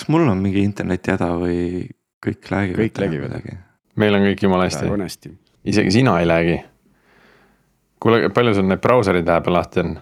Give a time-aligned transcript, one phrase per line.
[0.00, 1.60] kas mul on mingi internetihäda või
[2.24, 2.80] kõik läägivad?
[2.80, 3.48] Kõik läägivad.
[4.00, 5.32] meil on kõik jumala hästi, hästi.
[5.68, 6.58] isegi sina ei läägi.
[8.00, 9.98] kuule, palju sul neid brauserid vahepeal lahti on?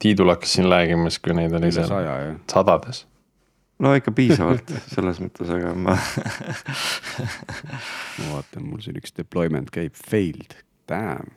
[0.00, 2.12] Tiidul hakkas siin läägimas, kui neid oli seal saja
[2.48, 3.02] sadades
[3.82, 5.96] no ikka piisavalt selles mõttes, aga ma
[8.20, 10.54] ma vaatan, mul siin üks deployment käib failed,
[10.88, 11.34] damn.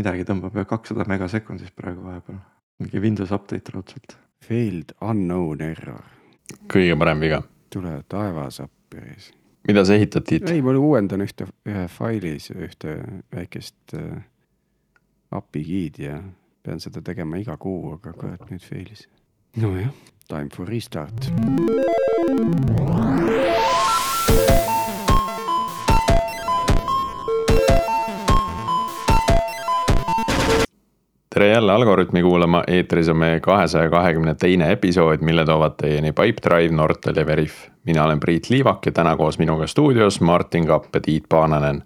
[0.00, 2.42] midagi tõmbab ja kakssada megasekundis praegu vahepeal.
[2.82, 4.18] mingi Windows update raudselt.
[4.44, 6.04] Failed unknown error,
[6.72, 7.42] kõige parem viga.
[7.70, 9.02] tule taevas appi.
[9.68, 10.48] mida sa ehitad, Tiit?
[10.50, 12.96] ei, ma uuendan ühte, ühe failis ühte
[13.34, 14.22] väikest äh,
[15.30, 16.22] API giid ja
[16.62, 19.06] pean seda tegema iga kuu, aga kurat nüüd failis.
[19.56, 19.92] nojah,
[20.28, 21.30] time for restart.
[31.34, 36.74] Tere jälle Algorütmi kuulama, eetris on meie kahesaja kahekümne teine episood, mille toovad teieni Pipedrive,
[36.74, 37.68] Nortal ja Veriff.
[37.84, 41.82] mina olen Priit Liivak ja täna koos minuga stuudios Martin Kapp ja Tiit Paananen.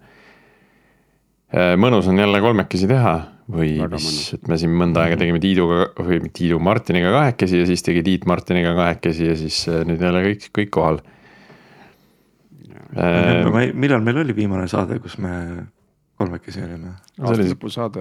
[1.76, 3.20] mõnus on jälle kolmekesi teha
[3.52, 7.82] või mis et me siin mõnda aega tegime Tiiduga või Tiidu Martiniga kahekesi ja siis
[7.82, 11.02] tegi Tiit Martiniga kahekesi ja siis äh, nüüd jälle kõik, kõik kohal.
[13.74, 15.34] millal meil oli viimane saade, kus me
[16.24, 16.90] kolmekesi olime?
[17.20, 17.46] see oli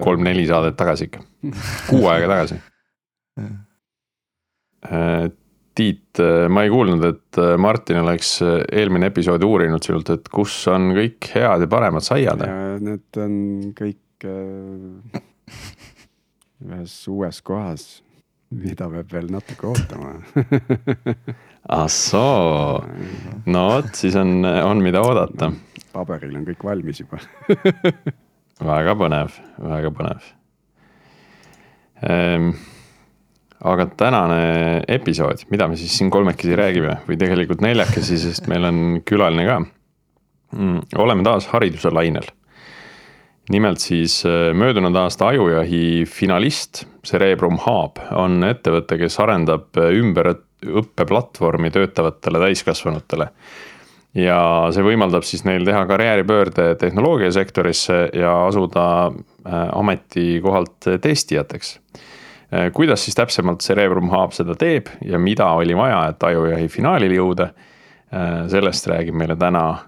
[0.02, 1.20] kolm-neli saadet tagasi ikka,
[1.88, 2.56] kuu aega tagasi.
[5.74, 6.20] Tiit,
[6.54, 10.92] ma ei kuulnud, et äh, Martin oleks äh, eelmine episood uurinud sinult, et kus on
[10.94, 12.44] kõik head ja paremad saiad.
[12.46, 13.34] ja need on
[13.74, 15.18] kõik äh,
[16.68, 18.04] ühes uues kohas,
[18.54, 20.12] mida peab veel natuke ootama.
[21.80, 22.78] ah soo,
[23.50, 25.50] no vot, siis on, on mida oodata.
[25.94, 27.20] Paberil on kõik valmis juba.
[28.72, 30.30] väga põnev, väga põnev
[32.04, 32.54] ehm,.
[33.64, 34.38] aga tänane
[34.92, 39.58] episood, mida me siis siin kolmekesi räägime või tegelikult neljakesi, sest meil on külaline ka
[39.62, 40.80] mm,.
[41.02, 42.26] oleme taas hariduse lainel.
[43.50, 51.70] nimelt siis äh, möödunud aasta ajujahi finalist Cerebrum Hub on ettevõte, kes arendab äh, ümberõppeplatvormi
[51.74, 53.32] töötavatele täiskasvanutele
[54.14, 54.38] ja
[54.74, 61.80] see võimaldab siis neil teha karjääripöörde tehnoloogiasektorisse ja asuda äh, ametikohalt testijateks.
[62.72, 67.48] kuidas siis täpsemalt Cerebrum Hub seda teeb ja mida oli vaja, et ajujahi finaalini jõuda.
[68.48, 69.78] sellest räägib meile täna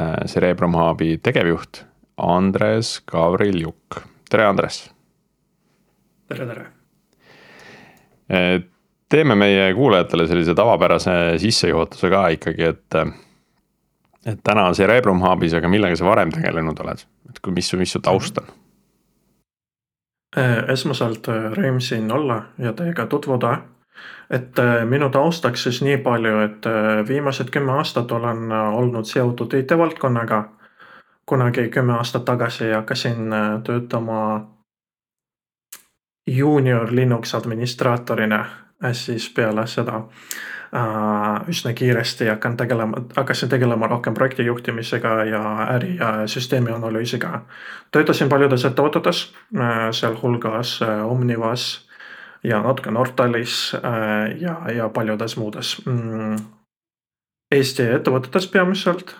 [0.00, 1.84] äh, Cerebrum Hubi tegevjuht
[2.16, 4.00] Andres Gavriljuk,
[4.30, 4.90] tere Andres.
[6.28, 6.66] tere, tere.
[9.08, 12.96] teeme meie kuulajatele sellise tavapärase sissejuhatuse ka ikkagi, et
[14.26, 17.92] et täna on Cerebrum Hubis, aga millega sa varem tegelenud oled, et kui, mis mis
[17.92, 18.52] su taust on?
[20.68, 23.58] esmaselt äh, rõõm siin olla ja teiega tutvuda.
[24.30, 29.04] et äh, minu taustaks siis nii palju, et äh, viimased kümme aastat olen äh, olnud
[29.04, 30.44] seotud IT-valdkonnaga.
[31.26, 34.50] kunagi kümme aastat tagasi hakkasin äh, töötama
[36.26, 38.44] juunior Linux administraatorina,
[38.92, 45.42] siis peale seda äh, üsna kiiresti hakkan tegelema, hakkasin tegelema rohkem projekti juhtimisega ja
[45.76, 47.42] äri ja süsteemi analüüsiga.
[47.90, 49.32] töötasin paljudes ettevõtetes,
[49.92, 51.88] sealhulgas äh, Omnivas
[52.44, 56.36] ja natuke Nortalis äh, ja, ja paljudes muudes mm,
[57.54, 59.16] Eesti ettevõtetes peamiselt.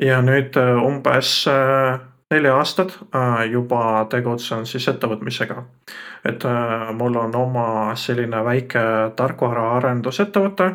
[0.00, 2.00] ja nüüd äh, umbes äh,
[2.30, 5.62] neli aastat äh, juba tegutsen siis ettevõtmisega.
[6.24, 8.82] et äh, mul on oma selline väike
[9.16, 10.70] tarkvaraarendusettevõte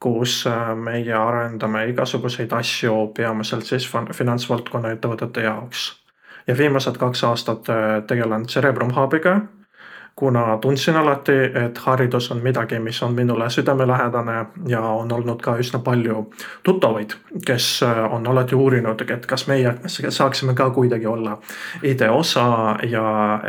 [0.00, 6.02] kus äh, meie arendame igasuguseid asju peamiselt siis fin- finantsvaldkonna ettevõtete jaoks.
[6.46, 7.66] ja viimased kaks aastat
[8.06, 9.40] tegelen Cerebrum Hubiga,
[10.16, 11.32] kuna tundsin alati,
[11.64, 16.30] et haridus on midagi, mis on minule südamelähedane ja on olnud ka üsna palju
[16.62, 17.14] tuttavaid,
[17.46, 19.74] kes äh, on alati uurinud, et kas meie
[20.08, 21.38] saaksime ka kuidagi olla
[21.82, 23.40] ideosa ja,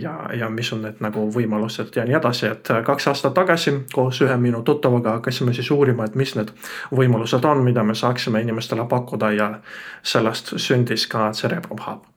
[0.00, 4.20] ja, ja mis on need nagu võimalused ja nii edasi, et kaks aastat tagasi koos
[4.24, 6.52] ühe minu tuttavaga hakkasime siis uurima, et mis need
[6.94, 9.50] võimalused on, mida me saaksime inimestele pakkuda ja
[10.02, 12.15] sellest sündis ka Cerebrum Hub.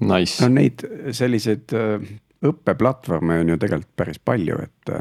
[0.00, 0.84] Nice no, neid
[1.16, 2.04] selliseid äh,
[2.46, 4.92] õppeplatvorme on ju tegelikult päris palju, et.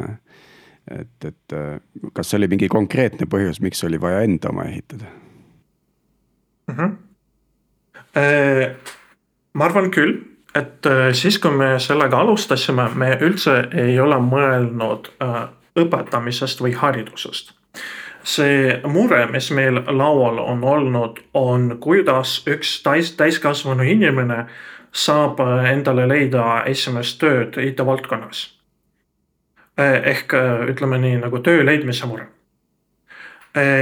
[0.92, 1.76] et, et äh,
[2.14, 5.12] kas oli mingi konkreetne põhjus, miks oli vaja enda oma ehitada?
[6.72, 6.98] Mhm.
[8.18, 8.76] Äh,
[9.54, 10.18] ma arvan küll,
[10.56, 15.44] et äh, siis, kui me sellega alustasime, me üldse ei ole mõelnud äh,
[15.78, 17.54] õpetamisest või haridusest.
[18.28, 24.48] see mure, mis meil laual on olnud, on kuidas üks täis, täiskasvanu inimene
[24.92, 28.54] saab äh, endale leida esimest tööd IT-valdkonnas.
[29.78, 30.34] ehk
[30.72, 32.24] ütleme nii nagu töö leidmise mure.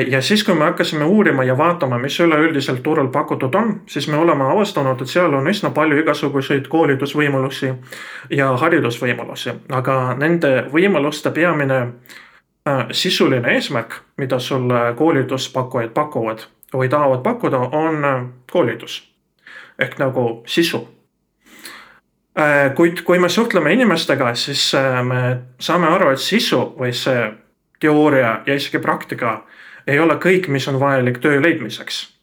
[0.08, 4.18] Ja siis, kui me hakkasime uurima ja vaatama, mis üleüldiselt turul pakutud on, siis me
[4.18, 7.74] oleme avastanud, et seal on üsna palju igasuguseid koolitusvõimalusi
[8.30, 17.24] ja haridusvõimalusi, aga nende võimaluste peamine äh, sisuline eesmärk, mida sulle koolituspakkujad pakuvad või tahavad
[17.24, 19.02] pakkuda, on äh, koolitus.
[19.80, 20.78] Ehk nagu sisu.
[20.78, 20.95] äh,
[22.76, 24.74] kuid kui me suhtleme inimestega, siis
[25.04, 25.22] me
[25.60, 27.30] saame aru, et sisu või see
[27.80, 29.38] teooria ja isegi praktika
[29.88, 32.16] ei ole kõik, mis on vajalik töö leidmiseks.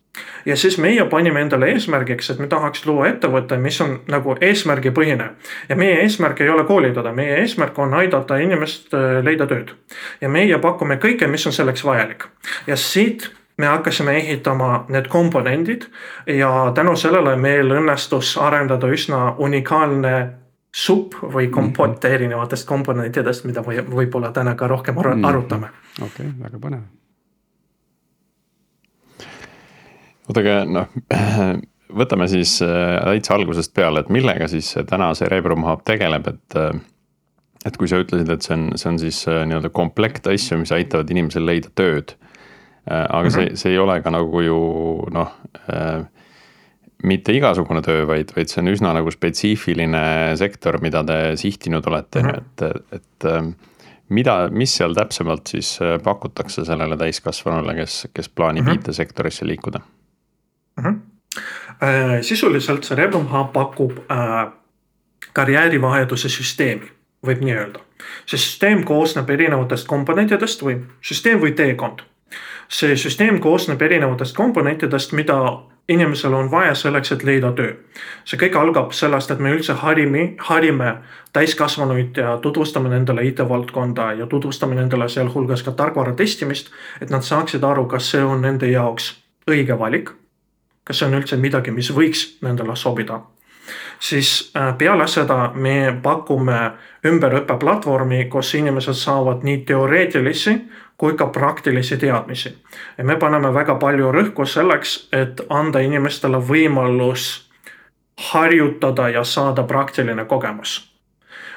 [0.46, 5.30] ja siis meie panime endale eesmärgiks, et me tahaks luua ettevõtte, mis on nagu eesmärgipõhine.
[5.68, 9.74] ja meie eesmärk ei ole koolitada, meie eesmärk on aidata inimest äh, leida tööd.
[10.20, 12.26] ja meie pakume kõike, mis on selleks vajalik.
[12.66, 13.30] ja siit
[13.62, 15.86] me hakkasime ehitama need komponendid
[16.26, 20.16] ja tänu sellele meil õnnestus arendada üsna unikaalne
[20.72, 22.14] supp või kompott mm -hmm.
[22.14, 25.24] erinevatest komponentidest, mida või võib-olla täna ka rohkem mhm.
[25.24, 26.82] arutame mm okei okay,, väga põnev
[30.28, 30.88] oota, aga noh,
[32.00, 36.58] võtame siis äh, täitsa algusest peale, et millega siis täna see Cerebrum Hub tegeleb, et.
[36.58, 36.72] Äh,
[37.62, 40.72] et kui sa ütlesid, et see on, see on siis äh, nii-öelda komplekt asju, mis
[40.74, 42.16] aitavad inimesel leida tööd.
[42.86, 43.34] Aga mm -hmm.
[43.34, 44.58] see, see ei ole ka nagu ju
[45.10, 45.36] noh
[47.02, 52.22] mitte igasugune töö, vaid, vaid see on üsna nagu spetsiifiline sektor, mida te sihtinud olete
[52.22, 52.38] mm, -hmm.
[52.38, 53.26] et, et
[54.08, 58.88] mida, mis seal täpsemalt siis pakutakse sellele täiskasvanule, kes, kes plaanib mm -hmm.
[58.88, 59.80] IT-sektorisse liikuda
[60.76, 60.84] mm.
[60.84, 62.22] -hmm.
[62.22, 64.52] sisuliselt Cerebrum pakub äh,
[65.32, 66.90] karjäärivahetuse süsteemi,
[67.26, 67.80] võib nii öelda.
[68.26, 72.02] see süsteem koosneb erinevatest komponentidest või süsteem või teekond.
[72.68, 75.38] See süsteem koosneb erinevatest komponentidest, mida
[75.88, 77.74] inimesel on vaja selleks, et leida töö.
[78.24, 80.94] see kõik algab sellest, et me üldse harime, harime
[81.32, 86.70] täiskasvanuid ja tutvustame nendele IT-valdkonda ja tutvustame nendele sealhulgas ka tarkvara testimist.
[87.00, 89.14] et nad saaksid aru, kas see on nende jaoks
[89.50, 90.12] õige valik
[90.84, 93.20] kas see on üldse midagi, mis võiks nendele sobida.
[94.02, 96.72] siis äh, peale seda me pakume
[97.06, 100.56] ümberõppeplatvormi, kus inimesed saavad nii teoreetilisi
[101.02, 102.58] kui ka praktilisi teadmisi.
[102.98, 107.48] ja me paneme väga palju rõhku selleks, et anda inimestele võimalus
[108.30, 110.92] harjutada ja saada praktiline kogemus.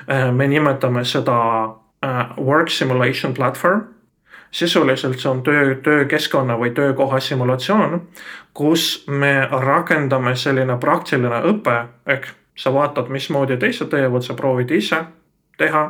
[0.10, 3.86] Äh, me nimetame seda äh, work simulation platvorm
[4.52, 8.02] sisuliselt see on töö, töökeskkonna või töökoha simulatsioon,
[8.54, 15.04] kus me rakendame selline praktiline õpe, ehk sa vaatad, mismoodi teised teevad, sa proovid ise
[15.58, 15.90] teha,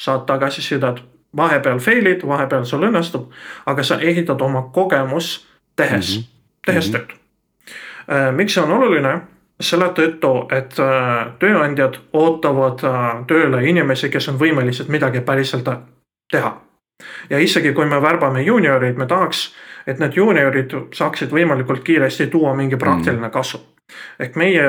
[0.00, 1.02] saad tagasisidet,
[1.36, 3.30] vahepeal fail'id, vahepeal sul õnnestub,
[3.66, 5.46] aga sa ehitad oma kogemus
[5.76, 6.28] tehes mm, -hmm.
[6.66, 6.96] tehes mhm.
[6.96, 7.16] tööd.
[8.12, 9.20] Äh, miks see on oluline?
[9.60, 15.68] selle tõttu, et äh, tööandjad ootavad äh, tööle inimesi, kes on võimelised midagi päriselt
[16.32, 16.50] teha
[17.30, 19.54] ja isegi kui me värbame juunioreid, me tahaks,
[19.86, 23.30] et need juuniorid saaksid võimalikult kiiresti tuua mingi praktiline mm.
[23.30, 23.60] kasu.
[24.18, 24.64] ehk meie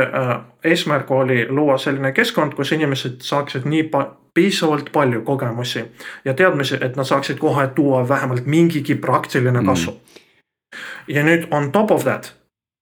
[0.63, 5.85] eesmärk oli luua selline keskkond, kus inimesed saaksid nii pa piisavalt palju kogemusi
[6.25, 9.65] ja teadmisi, et nad saaksid kohe tuua vähemalt mingigi praktiline mm.
[9.65, 10.21] kasu mm..
[11.07, 12.33] ja nüüd on top of that,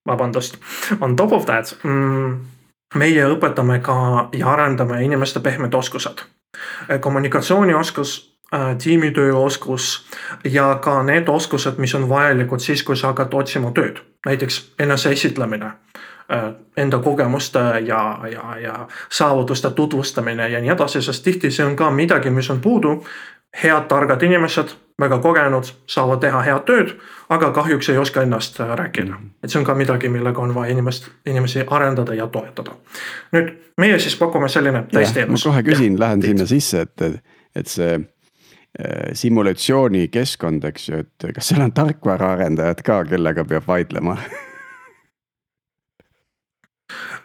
[0.07, 0.57] vabandust,
[1.01, 2.37] on top of that mm,
[2.95, 6.25] meie õpetame ka ja arendame inimeste pehmed oskused.
[7.01, 10.05] kommunikatsioonioskus Äh, tiimitööoskus
[10.45, 15.09] ja ka need oskused, mis on vajalikud siis, kui sa hakkad otsima tööd, näiteks enese
[15.15, 15.73] esitlemine äh,
[16.77, 21.91] enda kogemuste ja, ja, ja saavutuste tutvustamine ja nii edasi, sest tihti see on ka
[21.91, 23.03] midagi, mis on puudu.
[23.63, 26.95] head, targad inimesed, väga kogenud, saavad teha head tööd,
[27.29, 29.19] aga kahjuks ei oska ennast äh, rääkida.
[29.43, 32.71] et see on ka midagi, millega on vaja inimest, inimesi arendada ja toetada.
[33.31, 35.45] nüüd meie siis pakume selline täisteenus.
[35.45, 37.21] ma kohe küsin, lähen sinna sisse, et,
[37.55, 37.99] et see
[38.79, 44.15] Äh, simulatsioonikeskkond, eks ju, et kas seal on tarkvaraarendajad ka, kellega peab vaidlema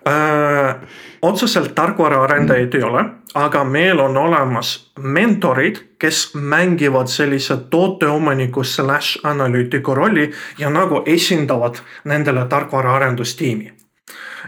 [0.08, 0.74] äh,?
[1.22, 9.94] otseselt tarkvaraarendajaid ei ole, aga meil on olemas mentorid, kes mängivad sellise tooteomaniku slaš analüütiku
[9.94, 13.72] rolli ja nagu esindavad nendele tarkvaraarendustiimi.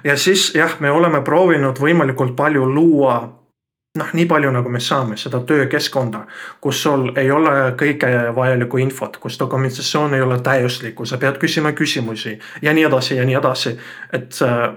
[0.04, 3.40] ja siis jah, me oleme proovinud võimalikult palju luua
[3.98, 6.20] noh, nii palju nagu me saame seda töökeskkonda,
[6.60, 11.40] kus sul ei ole kõige vajalikku infot, kus dokumentatsioon ei ole täiuslik, kus sa pead
[11.42, 13.76] küsima küsimusi ja nii edasi ja nii edasi.
[14.12, 14.70] et äh,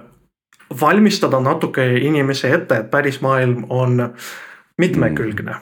[0.80, 4.14] valmistada natuke inimesi ette, et päris maailm on
[4.78, 5.56] mitmekülgne.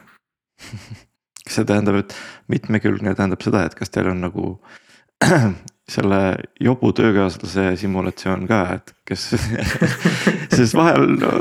[1.45, 2.15] Kas see tähendab, et
[2.51, 4.51] mitmekülgne tähendab seda, et kas teil on nagu
[5.95, 6.19] selle
[6.61, 9.25] jobu töökaaslase simulatsioon ka, et kes
[10.55, 11.31] sest vahel no,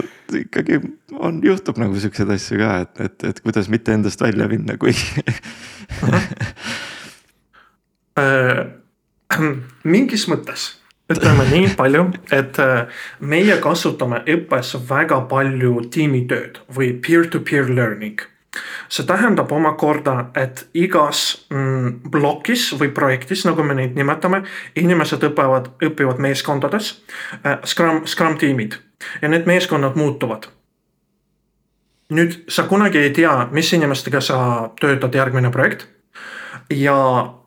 [0.41, 0.81] ikkagi
[1.15, 5.23] on, juhtub nagu siukseid asju ka, et, et, et kuidas mitte endast välja minna, kuigi
[8.19, 8.65] äh,
[9.95, 10.80] mingis mõttes
[11.11, 18.23] ütleme nii palju, et äh, meie kasutame õppes väga palju tiimitööd või peer-to-peer learning.
[18.91, 24.43] See tähendab omakorda, et igas mm, plokis või projektis, nagu me neid nimetame,
[24.79, 26.97] inimesed õpivad, õpivad meeskondades
[27.45, 28.81] äh,, Scrum, Scrum tiimid.
[29.23, 30.51] Ja need meeskonnad muutuvad.
[32.11, 34.39] nüüd sa kunagi ei tea, mis inimestega sa
[34.81, 35.87] töötad järgmine projekt.
[36.75, 36.97] Ja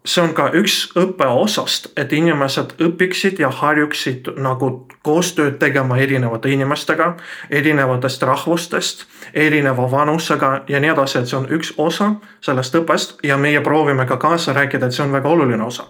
[0.06, 4.70] see on ka üks õppe osast, et inimesed õpiksid ja harjuksid nagu
[5.04, 7.14] koostööd tegema erinevate inimestega,
[7.50, 13.38] erinevatest rahvustest, erineva vanusega ja nii edasi, et see on üks osa sellest õppest ja
[13.40, 15.88] meie proovime ka kaasa rääkida, et see on väga oluline osa.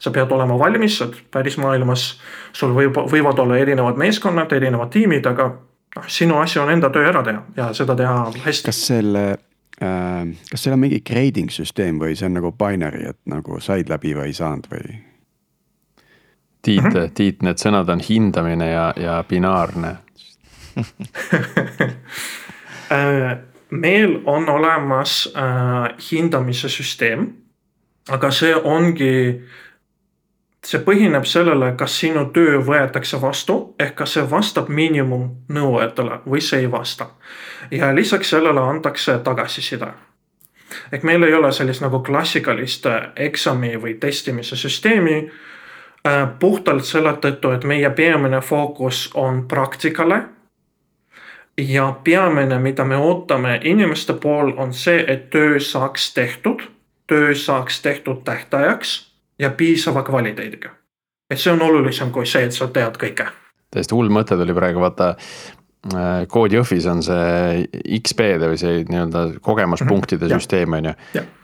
[0.00, 2.20] sa pead olema valmis, et pärismaailmas
[2.56, 5.50] sul võib, võivad olla erinevad meeskonnad, erinevad tiimid, aga
[5.96, 8.72] noh, sinu asi on enda töö ära teha ja seda teha hästi.
[8.72, 9.49] kas selle
[9.80, 14.12] kas seal on mingi grading süsteem või see on nagu binary, et nagu said läbi
[14.16, 14.98] või ei saanud või?
[16.60, 17.12] Tiit mm, -hmm.
[17.16, 19.96] Tiit, need sõnad on hindamine ja, ja binaarne
[22.92, 23.38] äh,
[23.70, 27.32] meil on olemas äh, hindamise süsteem,
[28.08, 29.42] aga see ongi
[30.66, 36.64] see põhineb sellele, kas sinu töö võetakse vastu, ehk kas see vastab miinimumnõuetele või see
[36.64, 37.06] ei vasta.
[37.70, 39.92] ja lisaks sellele antakse tagasiside.
[40.92, 42.86] ehk meil ei ole sellist nagu klassikalist
[43.16, 45.30] eksami või testimise süsteemi.
[46.06, 50.22] Äh, puhtalt selle tõttu, et meie peamine fookus on praktikale.
[51.58, 56.62] ja peamine, mida me ootame inimeste pool, on see, et töö saaks tehtud,
[57.06, 59.09] töö saaks tehtud tähtajaks
[59.40, 60.70] ja piisava kvaliteediga.
[61.30, 63.26] et see on olulisem kui see, et sa tead kõike.
[63.70, 67.66] täiesti hull mõte tuli praegu, vaata äh, kood Jõhvis on see
[68.00, 70.40] XP-de või see nii-öelda kogemuspunktide mm -hmm.
[70.40, 70.94] süsteem on ju.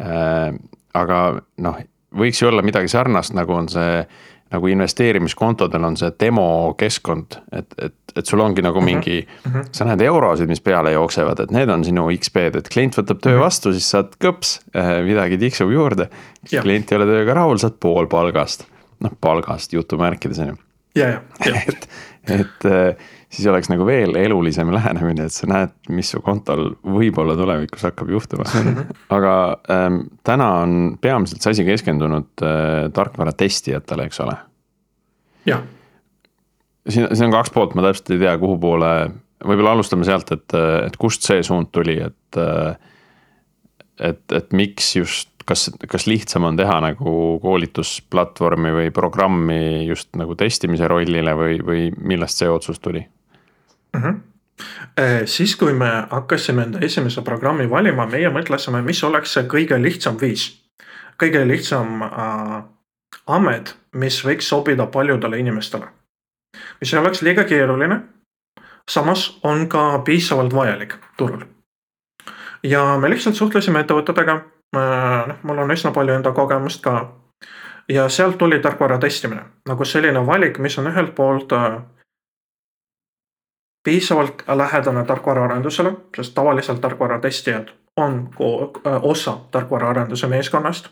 [0.00, 0.54] Äh,
[0.94, 1.20] aga
[1.58, 1.78] noh,
[2.16, 4.06] võiks ju olla midagi sarnast, nagu on see
[4.54, 8.86] nagu investeerimiskontodel on see demokeskkond, et, et, et sul ongi nagu mhm.
[8.86, 9.68] mingi mm, -hmm.
[9.72, 13.36] sa näed eurosid, mis peale jooksevad, et need on sinu XP-d, et klient võtab töö
[13.36, 13.42] mhm.
[13.42, 16.08] vastu, siis saad kõps, eh, midagi tiksub juurde.
[16.50, 18.66] klient ei ole tööga rahul, saad pool palgast,
[19.00, 20.56] noh palgast jutumärkides on ju.
[21.66, 21.88] et,
[22.38, 22.96] et eh,
[23.30, 28.10] siis oleks nagu veel elulisem lähenemine, et sa näed, mis su kontol võib-olla tulevikus hakkab
[28.14, 28.46] juhtuma.
[29.16, 29.34] aga
[29.72, 34.36] ähm, täna on peamiselt see asi keskendunud äh, tarkvara testijatele, eks ole.
[35.46, 35.62] jah.
[36.88, 38.92] siin, siin on kaks poolt, ma täpselt ei tea, kuhu poole,
[39.44, 42.76] võib-olla alustame sealt, et, et kust see suund tuli, et äh,.
[43.96, 50.36] et, et miks just, kas, kas lihtsam on teha nagu koolitusplatvormi või programmi just nagu
[50.38, 53.06] testimise rollile või, või millest see otsus tuli?
[53.96, 54.02] Mm.
[54.02, 54.22] -hmm
[55.24, 60.16] siis, kui me hakkasime enda esimese programmi valima, meie mõtlesime, mis oleks see kõige lihtsam
[60.20, 60.46] viis,
[61.20, 62.62] kõige lihtsam äh,
[63.26, 65.86] amet, mis võiks sobida paljudele inimestele.
[66.80, 68.00] mis ei oleks liiga keeruline,
[68.90, 71.44] samas on ka piisavalt vajalik turul.
[72.62, 74.32] ja me lihtsalt suhtlesime ettevõtetega
[74.76, 77.12] äh,, noh, mul on üsna palju enda kogemust ka.
[77.88, 81.82] ja sealt tuli tarkvara testimine nagu selline valik, mis on ühelt poolt äh,
[83.86, 90.88] piisavalt lähedane tarkvaraarendusele, sest tavaliselt tarkvaratestijad on äh, osa tarkvaraarenduse meeskonnast.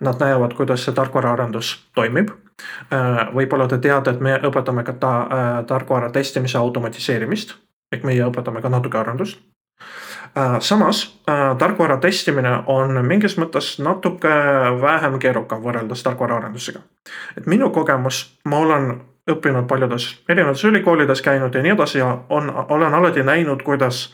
[0.00, 2.30] Nad näevad, kuidas see tarkvaraarendus toimib.
[2.30, 7.56] Äh, võib-olla te teate, et me õpetame ka ta, äh, tarkvara testimise automatiseerimist
[7.92, 9.38] ehk meie õpetame ka natuke arendust.
[10.60, 10.98] samas
[11.58, 14.28] tarkvara testimine on mingis mõttes natuke
[14.82, 16.80] vähem keerukam võrreldes tarkvaraarendusega.
[17.36, 22.50] et minu kogemus, ma olen õppinud paljudes erinevates ülikoolides käinud ja nii edasi ja on,
[22.68, 24.08] olen alati näinud, kuidas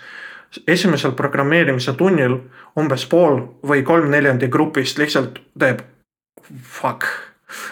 [0.69, 2.37] esimesel programmeerimise tunnil
[2.79, 5.83] umbes pool või kolm neljandik grupist lihtsalt teeb
[6.63, 7.07] fuck,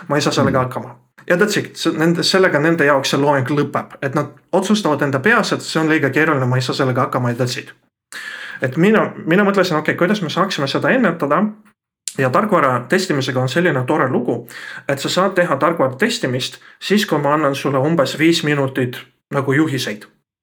[0.08, 0.64] ma ei saa sellega mm.
[0.64, 0.96] hakkama.
[1.26, 5.52] ja that's it, nende, sellega nende jaoks see loeng lõpeb, et nad otsustavad enda peas,
[5.52, 7.74] et see on liiga keeruline, ma ei saa sellega hakkama ja that's it.
[8.62, 11.44] et mina, mina mõtlesin, okei okay,, kuidas me saaksime seda ennetada
[12.18, 14.48] ja tarkvara testimisega on selline tore lugu,
[14.88, 18.98] et sa saad teha tarkvara testimist siis, kui ma annan sulle umbes viis minutit
[19.32, 20.02] nagu juhiseid.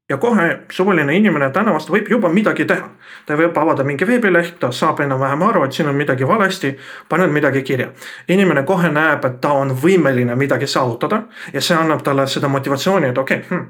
[0.09, 2.89] ja kohe suvaline inimene tänavast võib juba midagi teha.
[3.25, 6.77] ta võib avada mingi veebileht, ta saab enam-vähem aru, et siin on midagi valesti,
[7.09, 7.91] paned midagi kirja.
[8.27, 11.23] inimene kohe näeb, et ta on võimeline midagi saavutada
[11.53, 13.67] ja see annab talle seda motivatsiooni, et okei okay, hmm,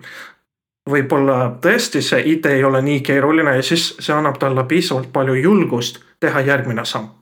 [0.89, 5.33] võib-olla tõesti see IT ei ole nii keeruline ja siis see annab talle piisavalt palju
[5.33, 7.18] julgust teha järgmine samm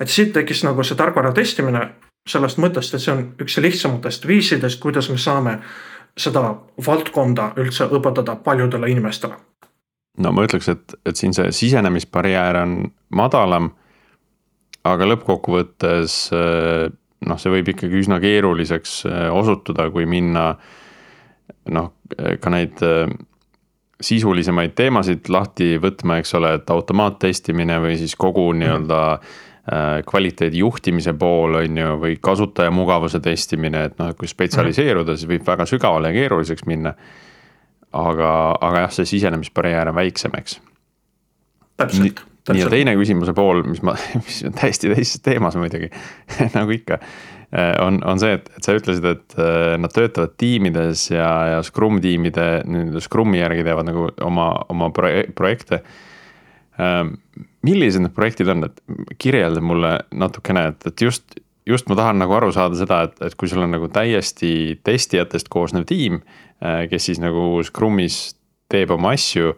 [0.00, 1.84] et siit tekkis nagu see tarkvara testimine
[2.28, 5.58] sellest mõttest, et see on üks lihtsamatest viisidest, kuidas me saame
[6.18, 6.42] seda
[6.86, 9.38] valdkonda üldse õpetada paljudele inimestele.
[10.18, 12.76] no ma ütleks, et, et siin see sisenemisbarjäär on
[13.14, 13.70] madalam.
[14.84, 16.90] aga lõppkokkuvõttes äh,
[17.26, 20.54] noh, see võib ikkagi üsna keeruliseks äh, osutuda, kui minna
[21.70, 21.92] noh,
[22.40, 22.80] ka neid
[24.00, 29.34] sisulisemaid teemasid lahti võtma, eks ole, et automaattestimine või siis kogu nii-öelda äh,
[30.06, 35.30] kvaliteedi juhtimise pool on ju, või kasutaja mugavuse testimine, et noh, et kui spetsialiseeruda, siis
[35.30, 36.94] võib väga sügavale ja keeruliseks minna.
[37.92, 40.60] aga, aga jah, see sisenemisbarjäär on väiksem, eks.
[41.76, 42.24] täpselt.
[42.50, 45.90] nii ja teine küsimuse pool, mis ma, mis on täiesti teises teemas muidugi
[46.56, 46.98] nagu ikka
[47.50, 51.62] Äh, on, on see, et, et sa ütlesid, et äh, nad töötavad tiimides ja, ja
[51.66, 55.82] Scrum tiimide, nii-öelda Scrumi järgi teevad nagu oma, oma projekte.
[57.66, 61.36] Millised need projektid on, et kirjelda mulle natukene, et, et just,
[61.68, 65.50] just ma tahan nagu aru saada seda, et, et kui sul on nagu täiesti testijatest
[65.52, 66.22] koosnev tiim,
[66.64, 68.22] äh, kes siis nagu Scrumis
[68.70, 69.54] teeb oma asju.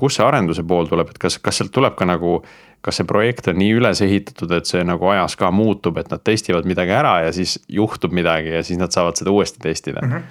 [0.00, 2.38] kus see arenduse pool tuleb, et kas, kas sealt tuleb ka nagu
[2.82, 6.22] kas see projekt on nii üles ehitatud, et see nagu ajas ka muutub, et nad
[6.26, 10.22] testivad midagi ära ja siis juhtub midagi ja siis nad saavad seda uuesti testida mm?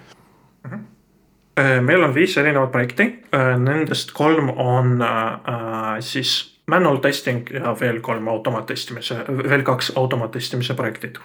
[0.68, 1.82] -hmm.
[1.88, 8.00] meil on viis erinevat projekti, äh, nendest kolm on äh, siis manual testing ja veel
[8.02, 11.20] kolm automaattestimise, veel kaks automaattestimise projektit.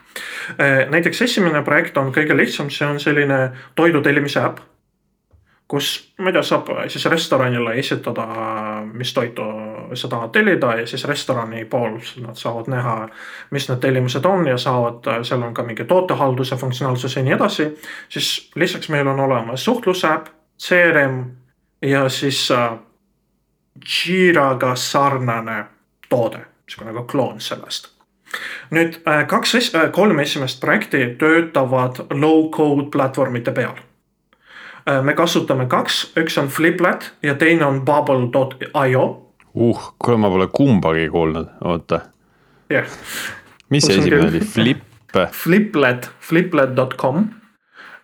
[0.88, 4.64] näiteks esimene projekt on kõige lihtsam, see on selline toidu tellimise äpp
[5.68, 8.26] kus, tea, saab siis restoranile esitada,
[8.92, 9.46] mis toitu
[9.94, 12.96] sa tahad tellida ja siis restorani pool nad saavad näha,
[13.50, 17.68] mis need tellimused on ja saavad, seal on ka mingi tootehalduse funktsionaalsus ja nii edasi.
[18.08, 20.26] siis lisaks meil on olemas suhtlusäpp,
[20.62, 21.24] CRM
[21.82, 22.78] ja siis äh,
[23.84, 25.64] Jiraga sarnane
[26.08, 27.92] toode, niisugune nagu kloon sellest
[28.74, 33.76] nüüd äh, kaks, äh, kolm esimest projekti töötavad low-code platvormide peal
[34.90, 39.04] Äh, me kasutame kaks, üks on Fliplet ja teine on bubble.io.
[39.54, 42.00] uh, kuule, ma pole kumbagi kuulnud, oota.
[42.70, 42.92] jah yeah..
[43.70, 44.84] mis see esimene oli, Flip?
[45.32, 47.26] Fliplet, fliplet.com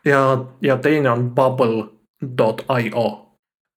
[0.04, 0.22] ja,
[0.62, 3.06] ja teine on bubble.io.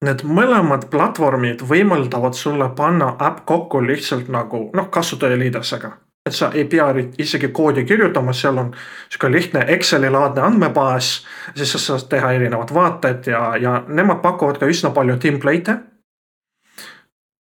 [0.06, 6.66] Need mõlemad platvormid võimaldavad sulle panna äpp kokku lihtsalt nagu noh, kasutajaliidesega et sa ei
[6.66, 6.88] pea
[7.22, 8.72] isegi koodi kirjutama, seal on
[9.10, 11.26] sihuke lihtne Exceli laadne andmebaas.
[11.56, 15.78] siis sa saad teha erinevad vaated ja, ja nemad pakuvad ka üsna palju template'e.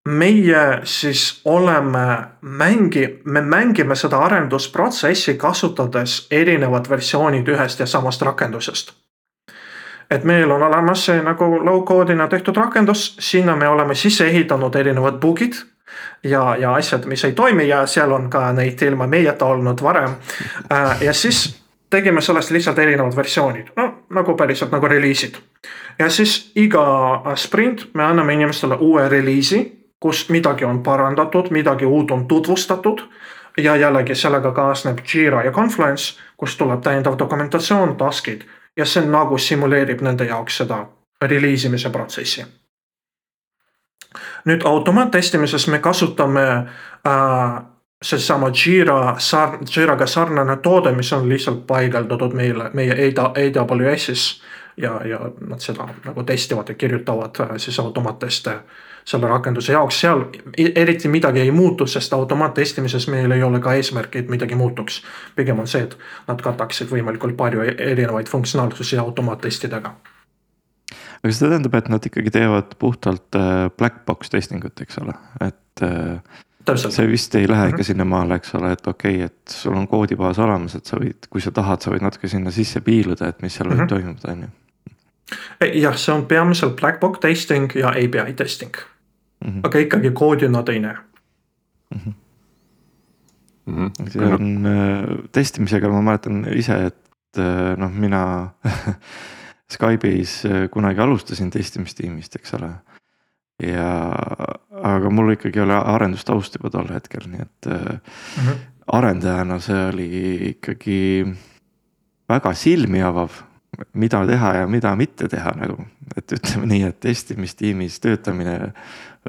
[0.09, 8.93] meie siis oleme mängi-, me mängime seda arendusprotsessi kasutades erinevad versioonid ühest ja samast rakendusest
[10.09, 15.19] et meil on olemas see nagu low-code'ina tehtud rakendus, sinna me oleme sisse ehitanud erinevad
[15.21, 15.55] bug'id
[16.23, 20.17] ja, ja asjad, mis ei toimi ja seal on ka neid ilma meieta olnud varem.
[20.71, 25.35] Äh, ja siis tegime sellest lihtsalt erinevad versioonid, no nagu päriselt nagu reliisid.
[25.99, 26.85] ja siis iga
[27.35, 29.61] sprint me anname inimestele uue reliisi,
[29.99, 33.01] kus midagi on parandatud, midagi uut on tutvustatud.
[33.57, 38.43] ja jällegi sellega kaasneb Jira ja Confluence, kus tuleb täiendav dokumentatsioon, task'id
[38.77, 40.85] ja see nagu simuleerib nende jaoks seda
[41.21, 42.45] reliisimise protsessi
[44.45, 46.43] nüüd automaattestimises me kasutame
[47.07, 47.63] äh,
[48.01, 54.41] seesama Jira sar-, Jiraga sarnane toode, mis on lihtsalt paigaldatud meile, meie AWS-is.
[54.77, 58.59] ja, ja nad seda nagu testivad ja kirjutavad äh, siis automaatteste
[59.05, 60.23] selle rakenduse jaoks, seal
[60.75, 65.01] eriti midagi ei muutu, sest automaattestimises meil ei ole ka eesmärki, et midagi muutuks.
[65.35, 69.93] pigem on see, et nad kataksid võimalikult palju e-, erinevaid funktsionaalsusi automaattestidega
[71.25, 75.13] aga see tähendab, et nad ikkagi teevad puhtalt äh, black box testing ut, eks ole,
[75.41, 75.85] et.
[75.85, 76.95] Äh, Täpselt.
[76.95, 77.85] see vist ei lähe ikka mhm.
[77.91, 81.43] sinnamaale, eks ole, et okei okay,, et sul on koodibaas olemas, et sa võid, kui
[81.43, 83.91] sa tahad, sa võid natuke sinna sisse piiluda, et mis seal võib mm -hmm.
[83.93, 85.77] toimuda, on ju.
[85.83, 88.81] jah, see on peamiselt black box testing ja API testing
[89.45, 89.51] mm.
[89.51, 89.59] -hmm.
[89.63, 90.97] aga ikkagi koodi nad ei näe
[91.91, 91.99] mm.
[91.99, 92.13] -hmm.
[93.65, 94.09] Mm -hmm.
[94.09, 98.49] see on äh, testimisega ma mäletan ise, et äh, noh, mina
[99.73, 102.69] Skype'is äh, kunagi alustasin testimistiimist, eks ole.
[103.63, 104.11] ja,
[104.83, 107.99] aga mul ikkagi oli arendustaust juba tol hetkel, nii et mm
[108.45, 108.55] -hmm.
[108.87, 110.09] arendajana see oli
[110.49, 111.25] ikkagi
[112.29, 113.31] väga silmi avav,
[113.93, 115.85] mida teha ja mida mitte teha nagu.
[116.17, 118.73] et ütleme nii, et testimistiimis töötamine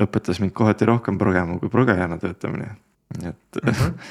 [0.01, 2.77] õpetas mind kohati rohkem progema kui progejana töötamine,
[3.23, 3.71] et mm.
[3.71, 4.01] -hmm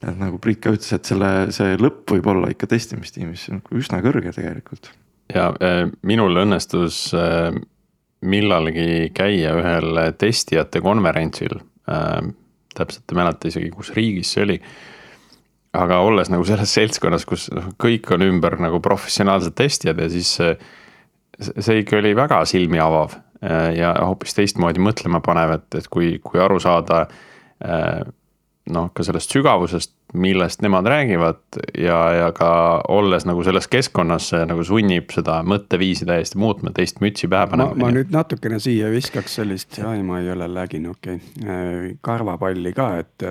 [0.00, 4.00] et nagu Priit ka ütles, et selle, see lõpp võib olla ikka testimistiimis nagu üsna
[4.00, 4.88] kõrge tegelikult
[5.34, 7.50] ja äh, minul õnnestus äh,
[8.20, 11.60] millalgi käia ühel testijate konverentsil.
[11.90, 12.32] Äh,
[12.76, 14.60] täpselt ei mäleta isegi, kus riigis see oli.
[15.70, 20.32] aga olles nagu selles seltskonnas, kus noh, kõik on ümber nagu professionaalsed testijad ja siis
[20.34, 20.56] see,
[21.38, 26.40] see ikka oli väga silmi avav ja hoopis teistmoodi mõtlema panev, et, et kui, kui
[26.42, 27.06] aru saada
[27.64, 28.02] äh,
[28.70, 32.50] noh, ka sellest sügavusest, millest nemad räägivad ja, ja ka
[32.90, 37.76] olles nagu selles keskkonnas, see nagu sunnib seda mõtteviisi täiesti muutma, teist mütsi pähe panema.
[37.78, 42.92] ma nüüd natukene siia viskaks sellist, ai ma ei ole läginud, okei okay., karvapalli ka,
[43.04, 43.28] et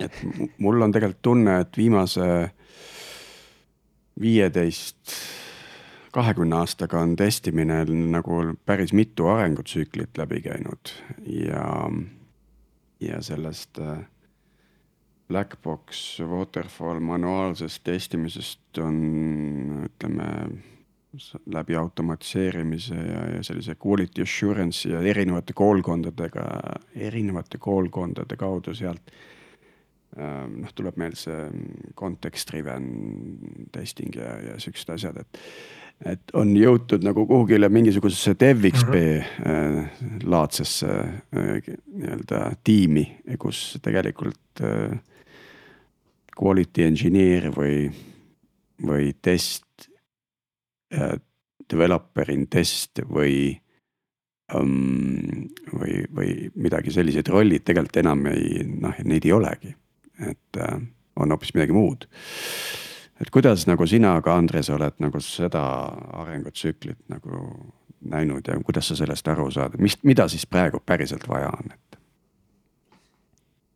[0.00, 0.22] et
[0.60, 2.26] mul on tegelikult tunne, et viimase
[4.20, 5.12] viieteist,
[6.16, 10.92] kahekümne aastaga on testimine nagu päris mitu arengutsüklit läbi käinud
[11.28, 11.66] ja,
[13.00, 13.98] ja sellest äh,
[15.28, 18.98] black box waterfall manuaalsest testimisest on,
[19.90, 20.30] ütleme
[21.46, 26.44] läbi automatiseerimise ja, ja sellise quality assurance'i ja erinevate koolkondadega,
[27.08, 29.16] erinevate koolkondade kaudu sealt
[30.16, 31.48] Ehm, noh, tuleb meil see
[31.98, 32.86] context driven
[33.74, 35.40] testing ja, ja siuksed asjad, et.
[36.04, 40.26] Et on jõutud nagu kuhugile mingisugusesse DevXP mm -hmm.
[40.28, 43.06] laadsesse äh, nii-öelda tiimi,
[43.38, 44.98] kus tegelikult äh,
[46.36, 47.90] quality engineer või,
[48.86, 49.88] või test
[50.92, 51.16] äh,,
[51.70, 53.56] developer in test või
[54.54, 55.48] um,.
[55.72, 59.74] või, või midagi sellised rollid tegelikult enam ei, noh, neid ei olegi
[60.20, 60.80] et äh,
[61.16, 62.06] on hoopis midagi muud.
[63.20, 65.62] Et kuidas nagu sina ka, Andres, oled nagu seda
[66.22, 67.40] arengutsüklit nagu
[68.06, 71.98] näinud ja kuidas sa sellest aru saad, mis, mida siis praegu päriselt vaja on, et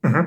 [0.03, 0.13] mm?
[0.13, 0.27] -hmm.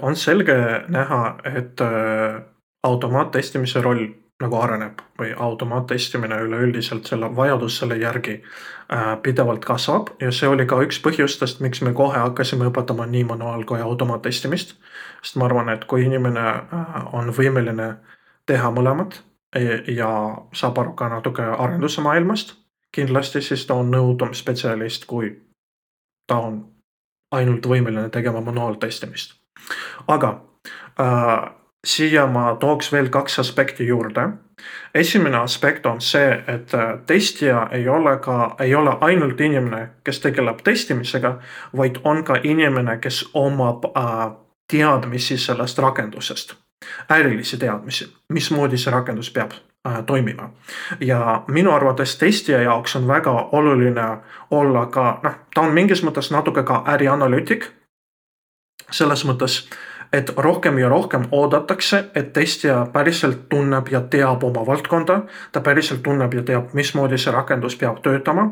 [0.00, 2.42] on selge näha, et äh,
[2.82, 4.06] automaattestimise roll
[4.42, 10.66] nagu areneb või automaattestimine üleüldiselt selle vajadus selle järgi äh, pidevalt kasvab ja see oli
[10.66, 14.74] ka üks põhjustest, miks me kohe hakkasime õpetama nii manuaal kui automaattestimist.
[15.22, 17.94] sest ma arvan, et kui inimene äh, on võimeline
[18.46, 19.22] teha mõlemat
[19.86, 20.10] ja
[20.52, 22.54] saab aru ka natuke arenduse maailmast,
[22.92, 25.34] kindlasti siis ta on nõudum spetsialist, kui
[26.26, 26.62] ta on
[27.32, 29.34] ainult võimeline tegema manuaaltestimist.
[30.08, 30.40] aga
[31.00, 34.28] äh, siia ma tooks veel kaks aspekti juurde.
[34.94, 40.20] esimene aspekt on see, et äh, testija ei ole ka, ei ole ainult inimene, kes
[40.20, 41.38] tegeleb testimisega,
[41.76, 44.30] vaid on ka inimene, kes omab äh,
[44.72, 46.54] teadmisi sellest rakendusest.
[47.08, 49.52] ärilisi teadmisi, mismoodi see rakendus peab
[49.88, 50.50] äh, toimima.
[51.00, 54.18] ja minu arvates testija jaoks on väga oluline
[54.50, 57.70] olla ka, noh, ta on mingis mõttes natuke ka ärianalüütik.
[58.90, 59.68] selles mõttes
[60.12, 65.20] et rohkem ja rohkem oodatakse, et testija päriselt tunneb ja teab oma valdkonda.
[65.52, 68.50] ta päriselt tunneb ja teab, mismoodi see rakendus peab töötama.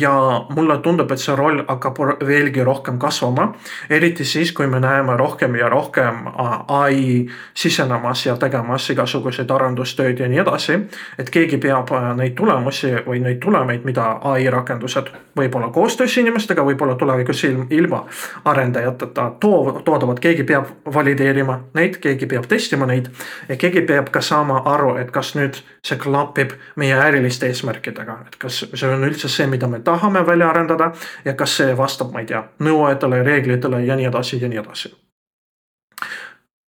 [0.00, 0.12] ja
[0.54, 3.54] mulle tundub, et see roll hakkab veelgi rohkem kasvama.
[3.90, 6.26] eriti siis, kui me näeme rohkem ja rohkem
[6.68, 10.80] ai sisenemas ja tegemas igasuguseid arendustööd ja nii edasi.
[11.18, 16.94] et keegi peab neid tulemusi või neid tulemeid, mida ai rakendused võib-olla koostöös inimestega, võib-olla
[16.94, 18.04] tulevikus ilma
[18.44, 23.08] arendajateta toodavad, keegi peab valideerima neid, keegi peab testima neid
[23.48, 28.38] ja keegi peab ka saama aru, et kas nüüd see klapib meie äriliste eesmärkidega, et
[28.42, 30.92] kas see on üldse see, mida me tahame välja arendada
[31.24, 34.94] ja kas see vastab, ma ei tea, nõuetele, reeglitele ja nii edasi ja nii edasi.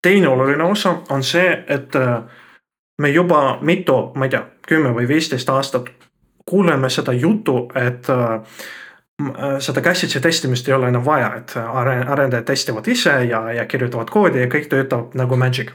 [0.01, 2.21] teine oluline osa on see, et äh,
[3.01, 5.89] me juba mitu, ma ei tea, kümme või viisteist aastat
[6.49, 8.41] kuuleme seda juttu, et äh,
[9.59, 14.43] seda käsitsi testimist ei ole enam vaja, et arendajad testivad ise ja, ja kirjutavad koodi
[14.43, 15.71] ja kõik töötab nagu magic.